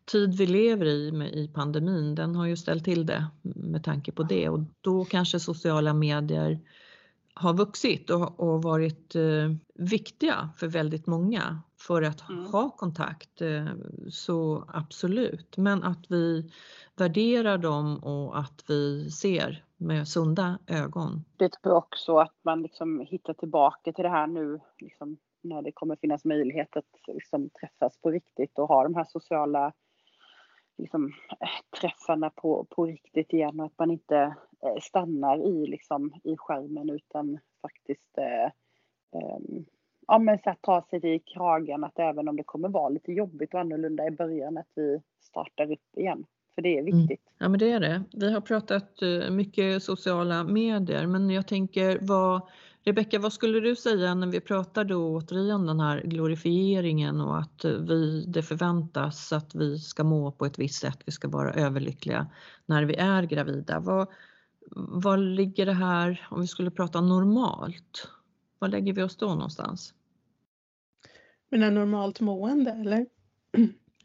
[0.05, 4.11] tid vi lever i med, i pandemin, den har ju ställt till det med tanke
[4.11, 6.59] på det och då kanske sociala medier
[7.33, 12.45] har vuxit och, och varit eh, viktiga för väldigt många för att mm.
[12.45, 13.41] ha kontakt.
[13.41, 13.67] Eh,
[14.09, 16.51] så absolut, men att vi
[16.95, 21.23] värderar dem och att vi ser med sunda ögon.
[21.37, 25.61] Det tror jag också att man liksom hittar tillbaka till det här nu liksom, när
[25.61, 29.73] det kommer finnas möjlighet att liksom, träffas på riktigt och ha de här sociala
[30.77, 34.17] liksom, eh, träffarna på, på riktigt igen och att man inte
[34.63, 38.45] eh, stannar i, liksom, i skärmen utan faktiskt eh,
[39.21, 39.39] eh,
[40.07, 43.11] ja, men så att ta sig i kragen att även om det kommer vara lite
[43.11, 46.25] jobbigt och annorlunda i början att vi startar upp igen.
[46.55, 46.85] För det är mm.
[46.85, 47.21] viktigt.
[47.27, 47.35] Mm.
[47.37, 48.03] Ja men det är det.
[48.13, 48.89] Vi har pratat
[49.31, 52.41] mycket sociala medier men jag tänker vad
[52.85, 57.65] Rebecka, vad skulle du säga när vi pratar då återigen den här glorifieringen och att
[57.65, 62.27] vi, det förväntas att vi ska må på ett visst sätt, vi ska vara överlyckliga
[62.65, 63.79] när vi är gravida.
[63.79, 64.07] Vad,
[64.75, 68.07] vad ligger det här, om vi skulle prata normalt,
[68.59, 69.93] var lägger vi oss då någonstans?
[71.49, 73.05] Men normalt mående eller?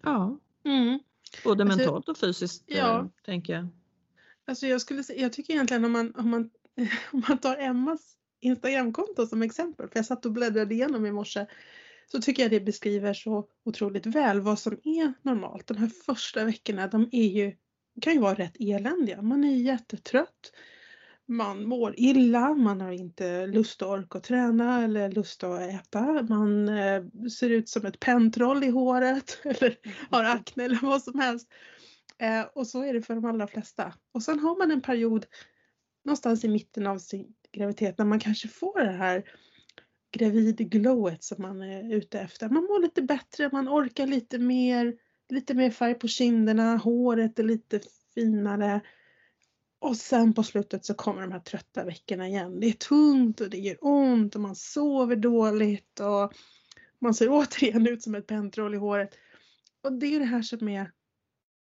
[0.03, 0.99] Ja, mm.
[1.45, 3.09] både alltså, mentalt och fysiskt ja.
[3.25, 3.69] Tänker jag.
[4.45, 6.51] Alltså jag, skulle, jag tycker egentligen om man, om man,
[7.13, 11.47] om man tar Emmas Instagramkonto som exempel, för jag satt och bläddrade igenom i morse,
[12.13, 15.67] så tycker jag det beskriver så otroligt väl vad som är normalt.
[15.67, 17.57] De här första veckorna, de är ju,
[18.01, 19.23] kan ju vara rätt eländiga.
[19.23, 20.53] Man är jättetrött,
[21.27, 26.23] man mår illa, man har inte lust och ork att träna eller lust att äta.
[26.23, 27.05] Man eh,
[27.39, 29.77] ser ut som ett pentroll i håret eller
[30.11, 31.49] har akne eller vad som helst.
[32.19, 33.95] Eh, och så är det för de allra flesta.
[34.13, 35.27] Och sen har man en period
[36.05, 39.25] någonstans i mitten av sin graviditet när man kanske får det här
[40.13, 42.49] gravidglowet som man är ute efter.
[42.49, 44.95] Man mår lite bättre, man orkar lite mer,
[45.29, 47.81] lite mer färg på kinderna, håret är lite
[48.15, 48.81] finare.
[49.81, 52.61] Och sen på slutet så kommer de här trötta veckorna igen.
[52.61, 56.33] Det är tungt och det gör ont och man sover dåligt och
[56.99, 59.15] man ser återigen ut som ett pentroll i håret.
[59.83, 60.91] Och det är det här som är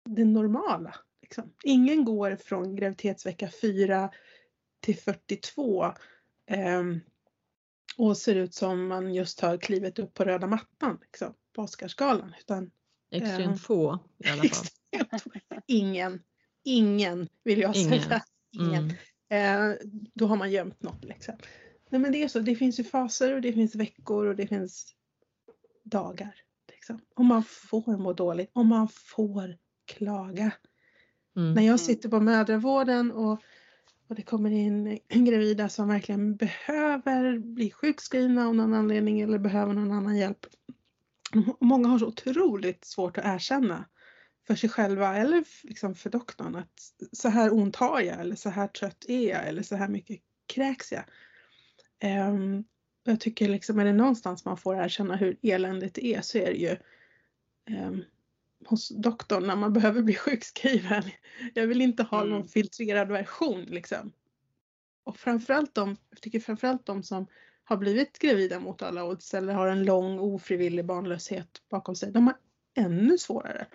[0.10, 0.96] det normala.
[1.22, 1.54] Liksom.
[1.64, 4.10] Ingen går från graviditetsvecka 4
[4.80, 5.86] till 42
[6.46, 6.84] eh,
[7.98, 12.36] och ser ut som man just har klivit upp på röda mattan liksom, på Oscarsgalan.
[12.40, 12.72] Utan,
[13.12, 14.44] Extremt eh, få i alla
[15.20, 15.42] fall.
[15.68, 16.22] ingen,
[16.64, 18.02] ingen vill jag ingen.
[18.02, 18.24] säga.
[18.52, 18.94] Ingen.
[19.30, 19.72] Mm.
[19.72, 19.78] Eh,
[20.14, 21.04] då har man gömt något.
[21.04, 21.36] Liksom.
[21.90, 24.48] Nej, men det är så, det finns ju faser och det finns veckor och det
[24.48, 24.96] finns
[25.84, 26.36] dagar.
[26.68, 27.00] Liksom.
[27.16, 30.52] Och man får må dåligt och man får klaga.
[31.36, 31.54] Mm.
[31.54, 33.42] När jag sitter på mödravården och
[34.08, 39.74] och det kommer in gravida som verkligen behöver bli sjukskrivna av någon anledning eller behöver
[39.74, 40.46] någon annan hjälp.
[41.60, 43.86] Många har så otroligt svårt att erkänna
[44.48, 48.50] för sig själva eller liksom för doktorn att så här ont har jag eller så
[48.50, 51.04] här trött är jag eller så här mycket kräks jag.
[52.30, 52.66] Um,
[53.04, 56.46] jag tycker liksom är det någonstans man får erkänna hur eländigt det är så är
[56.46, 56.78] det ju
[57.80, 58.04] um,
[58.68, 61.04] hos doktorn när man behöver bli sjukskriven.
[61.54, 62.48] Jag vill inte ha någon mm.
[62.48, 64.12] filtrerad version liksom.
[65.04, 67.28] Och framförallt de, jag tycker framförallt de som
[67.64, 72.28] har blivit gravida mot alla odds eller har en lång ofrivillig barnlöshet bakom sig, de
[72.28, 72.36] har
[72.76, 73.68] ännu svårare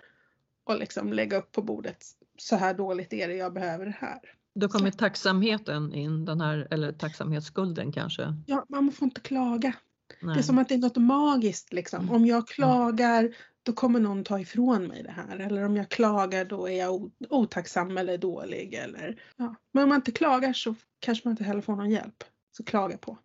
[0.65, 2.05] att liksom lägga upp på bordet.
[2.37, 4.19] Så här dåligt är det, jag behöver det här.
[4.53, 8.35] Då kommer tacksamheten in, den här, eller tacksamhetsskulden kanske?
[8.47, 9.73] Ja, man får inte klaga.
[10.21, 12.11] Det är som att det är något magiskt liksom.
[12.11, 15.39] Om jag klagar då kommer någon ta ifrån mig det här.
[15.39, 18.73] Eller om jag klagar då är jag otacksam eller dålig.
[18.73, 19.55] Eller, ja.
[19.71, 22.23] Men om man inte klagar så kanske man inte heller får någon hjälp.
[22.57, 23.17] Så klaga på.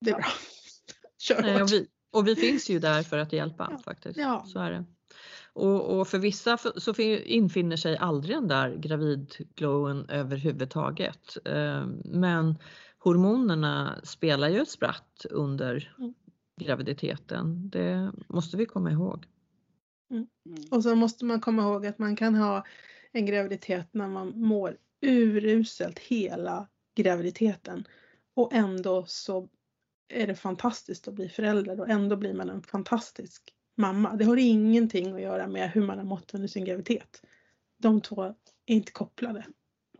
[0.00, 0.24] Det är bra.
[1.18, 3.78] Kör Nej, och, vi, och vi finns ju där för att hjälpa Ja.
[3.78, 4.18] faktiskt.
[4.18, 4.44] Ja.
[4.46, 4.84] Så är det.
[5.52, 11.36] Och, och för vissa så fin- infinner sig aldrig den där gravidglowen överhuvudtaget.
[11.44, 12.58] Eh, Men
[12.98, 16.14] hormonerna spelar ju ett spratt under Mm.
[16.60, 17.70] graviditeten.
[17.70, 19.26] Det måste vi komma ihåg.
[20.10, 20.26] Mm.
[20.70, 22.64] Och så måste man komma ihåg att man kan ha
[23.12, 27.84] en graviditet när man mår uruselt hela graviditeten.
[28.34, 29.48] Och ändå så
[30.08, 34.16] är det fantastiskt att bli förälder och ändå blir man en fantastisk mamma.
[34.16, 37.22] Det har ingenting att göra med hur man har mått under sin graviditet.
[37.78, 38.34] De två är
[38.66, 39.46] inte kopplade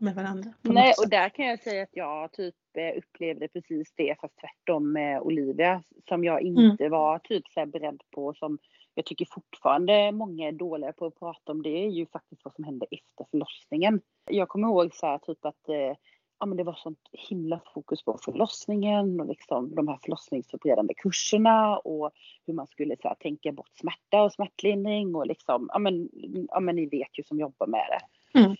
[0.01, 0.53] med varandra.
[0.61, 4.91] Nej, och där kan jag säga att jag typ eh, upplevde precis det fast tvärtom
[4.91, 8.57] med Olivia som jag inte var typ så beredd på som
[8.95, 12.55] jag tycker fortfarande många är dåliga på att prata om det är ju faktiskt vad
[12.55, 14.01] som hände efter förlossningen.
[14.29, 15.95] Jag kommer ihåg så här typ att eh,
[16.39, 21.77] ja, men det var sånt himla fokus på förlossningen och liksom de här förlossningsförberedande kurserna
[21.77, 22.11] och
[22.45, 26.09] hur man skulle så här, tänka bort smärta och smärtlindring och liksom, ja men,
[26.47, 28.18] ja men ni vet ju som jobbar med det.
[28.33, 28.55] Mm.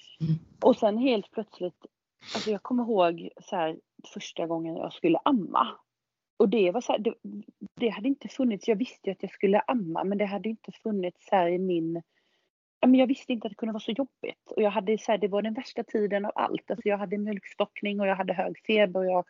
[0.61, 1.85] Och sen helt plötsligt,
[2.35, 3.79] alltså jag kommer ihåg så här,
[4.13, 5.67] första gången jag skulle amma.
[6.37, 7.13] Och det var så här, det,
[7.75, 10.71] det hade inte funnits, jag visste ju att jag skulle amma men det hade inte
[10.71, 12.01] funnits så i min
[12.81, 14.51] men jag visste inte att det kunde vara så jobbigt.
[14.55, 16.71] Och jag hade så här, det var den värsta tiden av allt.
[16.71, 19.25] Alltså jag hade mjölkstockning och jag hade hög feber och jag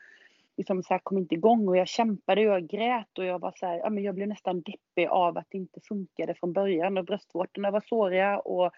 [0.57, 3.53] liksom så här kom inte igång och jag kämpade och jag grät och jag var
[3.55, 6.97] så här, ja, men jag blev nästan deppig av att det inte funkade från början
[6.97, 8.71] och bröstvårtorna var såriga och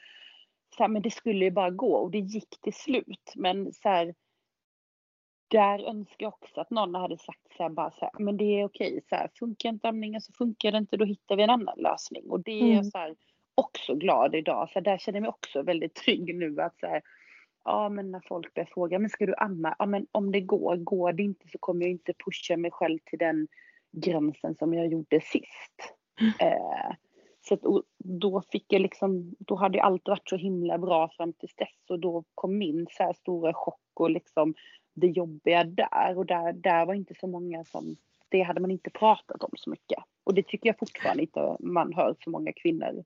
[0.82, 3.34] så här, men det skulle ju bara gå och det gick till slut.
[3.36, 4.15] Men så här,
[5.47, 8.43] där önskar jag också att någon hade sagt så här, bara så här, men det
[8.43, 11.49] är okej, så här, funkar inte amningen så funkar det inte, då hittar vi en
[11.49, 12.29] annan lösning.
[12.29, 12.84] Och det är jag Mm.
[12.84, 13.15] så här,
[13.55, 17.01] också glad idag, så där känner jag mig också väldigt trygg nu att så här,
[17.63, 19.75] ja men när folk börjar fråga, men ska du amma?
[19.79, 22.99] Ja men om det går, går det inte så kommer jag inte pusha mig själv
[23.05, 23.47] till den
[23.91, 25.95] gränsen som jag gjorde sist.
[26.39, 26.95] Eh,
[27.42, 27.62] så att,
[27.98, 32.00] då fick jag liksom, då hade allt varit så himla bra fram till dess och
[32.00, 34.54] då kom min så här stora chock och liksom
[34.94, 37.96] det jobbiga där och där, där var inte så många som,
[38.30, 40.04] det hade man inte pratat om så mycket.
[40.24, 43.04] Och det tycker jag fortfarande inte man hör så många kvinnor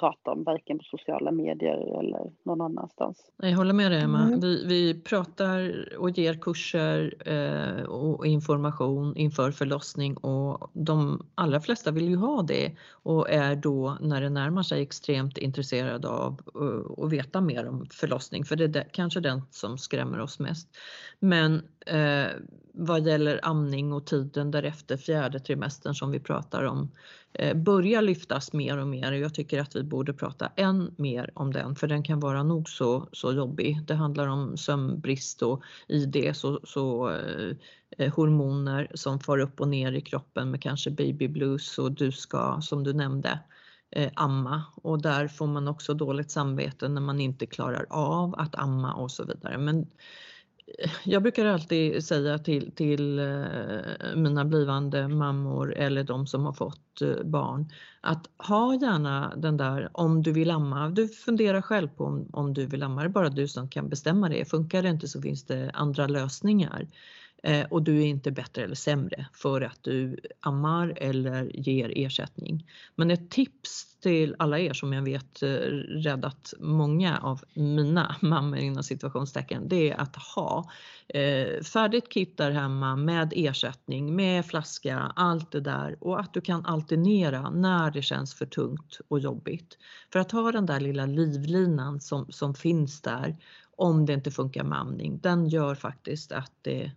[0.00, 3.30] prata om, varken på sociala medier eller någon annanstans.
[3.36, 4.22] Jag håller med dig Emma.
[4.22, 4.40] Mm.
[4.40, 11.90] Vi, vi pratar och ger kurser eh, och information inför förlossning och de allra flesta
[11.90, 17.04] vill ju ha det och är då när det närmar sig extremt intresserade av eh,
[17.04, 20.68] att veta mer om förlossning för det är det, kanske den som skrämmer oss mest.
[21.18, 22.26] Men eh,
[22.72, 26.90] vad gäller amning och tiden därefter, fjärde trimestern som vi pratar om,
[27.32, 31.52] eh, börjar lyftas mer och mer jag tycker att vi borde prata än mer om
[31.52, 33.80] den för den kan vara nog så, så jobbig.
[33.86, 37.56] Det handlar om sömnbrist och i det så, så eh,
[37.98, 42.12] eh, hormoner som far upp och ner i kroppen med kanske baby blues och du
[42.12, 43.40] ska, som du nämnde,
[43.90, 48.54] eh, amma och där får man också dåligt samvete när man inte klarar av att
[48.54, 49.58] amma och så vidare.
[49.58, 49.86] Men
[51.04, 57.02] jag brukar alltid säga till, till eh, mina blivande mammor eller de som har fått
[57.02, 57.68] eh, barn
[58.00, 60.88] att ha gärna den där om du vill amma.
[60.88, 63.00] Du funderar själv på om, om du vill amma.
[63.00, 64.44] Det är bara du som kan bestämma det.
[64.44, 66.86] Funkar det inte så finns det andra lösningar.
[67.42, 72.66] Eh, och du är inte bättre eller sämre för att du ammar eller ger ersättning.
[72.94, 78.58] Men ett tips till alla er som jag vet eh, räddat många av mina mammor
[78.58, 80.70] inom situationstecken, det är att ha
[81.08, 86.40] eh, färdigt kit där hemma med ersättning, med flaska, allt det där och att du
[86.40, 89.78] kan alternera när det känns för tungt och jobbigt.
[90.12, 93.36] För att ha den där lilla livlinan som, som finns där
[93.76, 96.92] om det inte funkar med amning, den gör faktiskt att det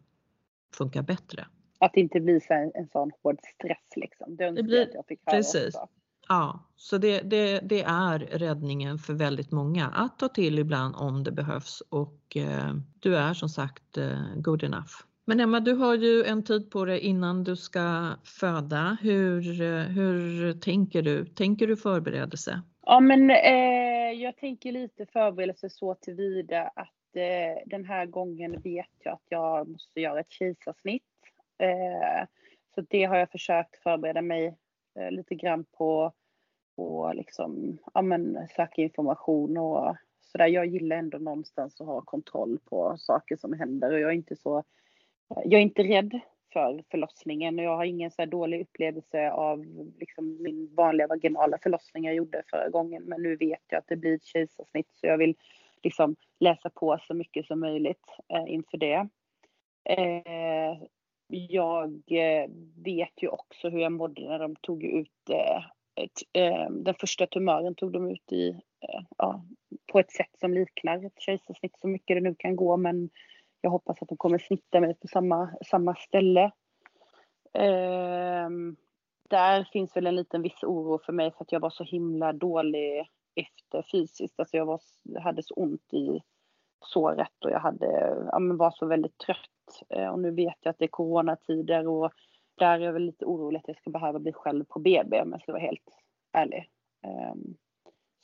[0.76, 1.46] funkar bättre.
[1.80, 4.36] Att det inte blir så här, en sån hård stress liksom.
[4.36, 5.66] Det önskar blir- att jag fick höra precis.
[5.76, 5.88] också.
[6.28, 11.24] Ja, så det, det, det är räddningen för väldigt många att ta till ibland om
[11.24, 14.92] det behövs och eh, du är som sagt eh, good enough.
[15.26, 18.98] Men Emma, du har ju en tid på dig innan du ska föda.
[19.02, 21.26] Hur, eh, hur tänker du?
[21.26, 22.62] Tänker du förberedelse?
[22.86, 28.92] Ja men eh, jag tänker lite förberedelse så tillvida att eh, den här gången vet
[29.00, 31.04] jag att jag måste göra ett kejsarsnitt.
[31.58, 32.28] Eh,
[32.76, 34.58] så det har jag försökt förbereda mig
[35.00, 36.14] eh, lite grann på,
[36.76, 40.48] och liksom, ja men söka information och sådär.
[40.48, 44.36] Jag gillar ändå någonstans att ha kontroll på saker som händer och jag är inte
[44.36, 44.64] så,
[45.28, 46.20] jag är inte rädd
[46.54, 49.66] för förlossningen och jag har ingen så här dålig upplevelse av
[50.00, 53.04] liksom min vanliga vaginala förlossning jag gjorde förra gången.
[53.04, 55.36] Men nu vet jag att det blir ett kejsarsnitt så jag vill
[55.84, 59.08] liksom läsa på så mycket som möjligt eh, inför det.
[59.90, 60.78] Eh,
[61.28, 62.50] jag eh,
[62.84, 65.64] vet ju också hur jag mådde när de tog ut eh,
[65.96, 69.46] ett, eh, den första tumören tog de ut i, eh, ja,
[69.92, 73.10] på ett sätt som liknar ett kejsarsnitt så mycket det nu kan gå men
[73.62, 76.52] jag hoppas att de kommer snitta mig på samma, samma ställe.
[77.54, 78.76] Ehm,
[79.30, 82.34] där finns väl en liten viss oro för mig för att jag var så himla
[82.34, 84.40] dålig efter fysiskt.
[84.40, 84.80] Alltså jag var,
[85.20, 86.22] hade så ont i
[86.86, 89.38] såret och jag hade, ja, men var så väldigt trött.
[89.98, 92.12] Uh, och nu vet jag att det är coronatider och
[92.58, 95.32] där är jag väl lite orolig att jag ska behöva bli själv på BB om
[95.32, 95.90] jag ska vara helt
[96.34, 96.70] ärlig.
[97.34, 97.56] Um,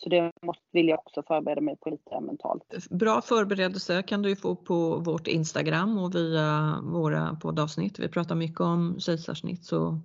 [0.04, 2.64] så det måste, vill jag också förbereda mig på lite mentalt.
[2.90, 8.00] Bra förberedelse kan du få på vårt Instagram och via våra poddavsnitt.
[8.00, 10.00] Vi pratar mycket om kejsarsnitt så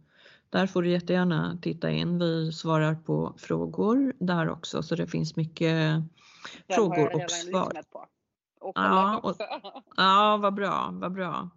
[0.51, 2.19] där får du jättegärna titta in.
[2.19, 5.77] Vi svarar på frågor där också så det finns mycket
[6.67, 7.73] Den frågor och svar.
[8.65, 9.37] Och ja, och,
[9.97, 11.51] ja, vad bra, vad bra.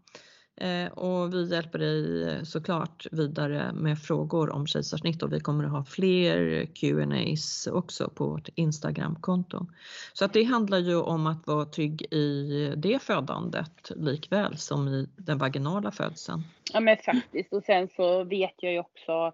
[0.62, 5.72] Eh, och vi hjälper dig såklart vidare med frågor om kejsarsnitt och vi kommer att
[5.72, 9.66] ha fler Q&As också på vårt Instagramkonto.
[10.14, 15.10] Så att det handlar ju om att vara trygg i det födandet likväl som i
[15.16, 16.44] den vaginala födseln.
[16.74, 19.34] Ja men faktiskt och sen så vet jag ju också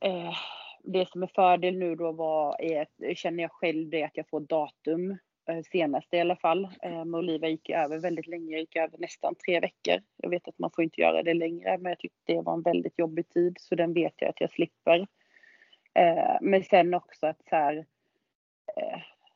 [0.00, 0.34] eh,
[0.84, 4.40] det som är fördel nu då var, är, känner jag själv det att jag får
[4.40, 6.68] datum Eh, senaste i alla fall.
[6.82, 10.02] Eh, med Oliva gick över väldigt länge, gick över nästan tre veckor.
[10.16, 12.62] Jag vet att man får inte göra det längre, men jag tyckte det var en
[12.62, 15.06] väldigt jobbig tid, så den vet jag att jag slipper.
[15.94, 17.86] Eh, men sen också att så här,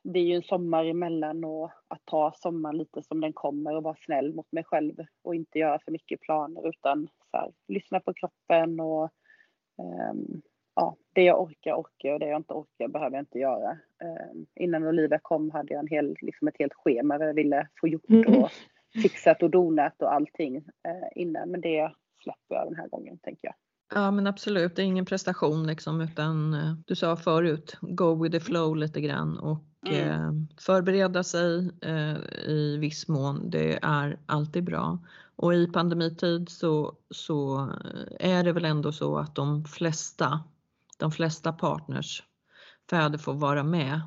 [0.02, 3.82] det är ju en sommar emellan och att ta sommaren lite som den kommer och
[3.82, 8.00] vara snäll mot mig själv och inte göra för mycket planer utan så här, lyssna
[8.00, 9.11] på kroppen och
[9.76, 10.42] um,
[10.77, 13.70] ja, det jag orkar orkar och det jag inte orkar behöver jag inte göra.
[14.03, 17.68] Eh, innan Olivia kom hade jag en hel, liksom ett helt schema vad jag ville
[17.81, 18.43] få gjort mm.
[18.43, 18.51] och
[19.03, 21.51] fixat och donat och allting eh, innan.
[21.51, 23.55] Men det släpper jag den här gången tänker jag.
[23.95, 28.33] Ja men absolut, det är ingen prestation liksom utan eh, du sa förut, go with
[28.33, 30.09] the flow lite grann och mm.
[30.09, 34.99] eh, förbereda sig eh, i viss mån, det är alltid bra.
[35.37, 37.59] Och i pandemitid så, så
[38.20, 40.41] eh, är det väl ändå så att de flesta
[40.97, 42.22] de flesta partners
[42.90, 44.01] fäder får vara med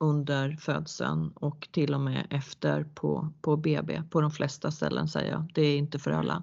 [0.00, 5.30] under födseln och till och med efter på, på BB på de flesta ställen säger
[5.32, 5.50] jag.
[5.54, 6.42] Det är inte för alla.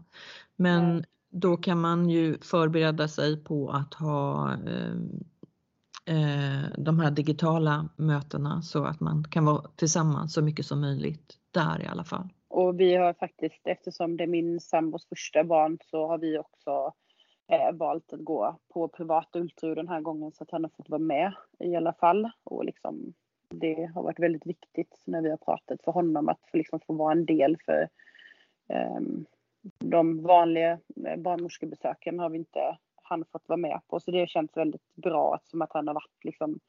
[0.55, 4.93] Men då kan man ju förbereda sig på att ha eh,
[6.05, 11.33] eh, de här digitala mötena så att man kan vara tillsammans så mycket som möjligt
[11.51, 12.29] där i alla fall.
[12.47, 16.93] Och vi har faktiskt, eftersom det är min sambos första barn, så har vi också
[17.49, 20.89] eh, valt att gå på privat ultraljud den här gången så att han har fått
[20.89, 22.31] vara med i alla fall.
[22.43, 23.13] Och liksom,
[23.49, 26.93] det har varit väldigt viktigt när vi har pratat för honom att få, liksom, få
[26.93, 27.89] vara en del för
[28.69, 28.99] eh,
[29.77, 33.99] de vanliga eh, barnmorskebesöken har vi inte han fått vara med på.
[33.99, 36.59] Så det känns väldigt bra som att han har varit liksom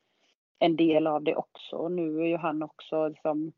[0.58, 1.76] en del av det också.
[1.76, 3.52] Och nu är ju han också liksom,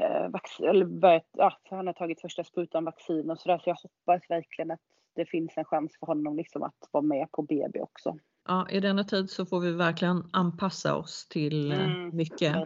[0.00, 0.30] eh,
[0.68, 3.58] eller börjat, ja, han har tagit första sprutan vaccin och sådär.
[3.58, 4.80] Så jag hoppas verkligen att
[5.18, 8.18] det finns en chans för honom liksom att vara med på BB också.
[8.48, 12.56] Ja, i denna tid så får vi verkligen anpassa oss till eh, mm, mycket.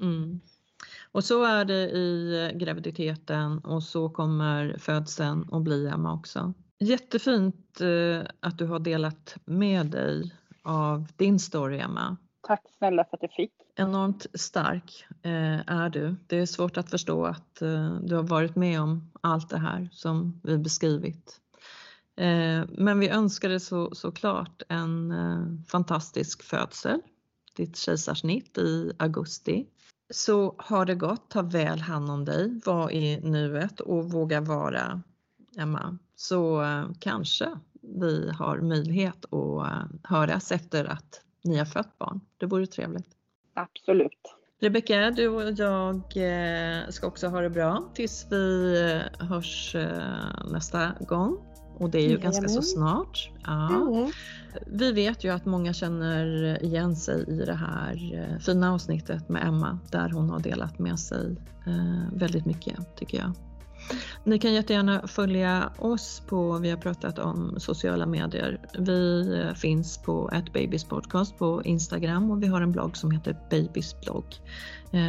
[0.00, 0.40] Mm.
[1.12, 6.54] Och så är det i eh, graviditeten och så kommer födseln att bli Emma också.
[6.78, 12.16] Jättefint eh, att du har delat med dig av din story Emma.
[12.40, 13.52] Tack snälla för att jag fick.
[13.76, 15.06] Enormt stark
[15.66, 16.16] är du.
[16.26, 17.56] Det är svårt att förstå att
[18.02, 21.41] du har varit med om allt det här som vi beskrivit.
[22.22, 27.00] Eh, men vi önskade så, såklart en eh, fantastisk födsel,
[27.56, 29.66] ditt kejsarsnitt i augusti.
[30.10, 35.02] Så har det gått, ta väl hand om dig, var i nuet och våga vara
[35.58, 35.98] Emma.
[36.16, 37.48] Så eh, kanske
[37.80, 42.20] vi har möjlighet att höras efter att ni har fött barn.
[42.36, 43.08] Det vore trevligt.
[43.54, 44.34] Absolut.
[44.60, 46.02] Rebecka, du och jag
[46.94, 48.74] ska också ha det bra tills vi
[49.18, 49.76] hörs
[50.44, 51.51] nästa gång.
[51.82, 53.30] Och det är ju ganska så snart.
[53.44, 53.68] Ja.
[53.70, 54.10] Mm.
[54.66, 59.46] Vi vet ju att många känner igen sig i det här eh, fina avsnittet med
[59.46, 63.32] Emma där hon har delat med sig eh, väldigt mycket tycker jag.
[64.24, 68.60] Ni kan jättegärna följa oss på, vi har pratat om sociala medier.
[68.78, 74.00] Vi eh, finns på @babyspodcast på Instagram och vi har en blogg som heter Babys
[74.00, 74.26] blogg.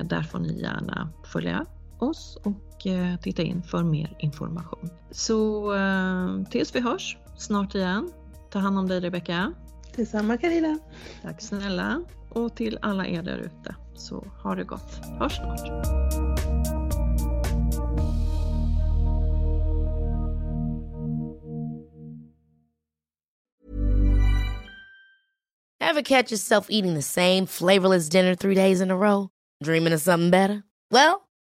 [0.06, 1.66] Där får ni gärna följa
[2.00, 4.90] oss och och eh, titta in för mer information.
[5.12, 8.12] Så eh, tills vi hörs snart igen.
[8.50, 9.54] Ta hand om dig Rebecka.
[9.96, 10.80] Detsamma Carina.
[11.22, 12.04] Tack snälla.
[12.30, 15.06] Och till alla er där ute så ha det gott.
[15.20, 15.60] Hörs snart.
[25.80, 29.30] Ever catch yourself eating the same flavorless dinner three days in a row?
[29.64, 30.64] Dreaming of something better?
[30.92, 31.23] Well,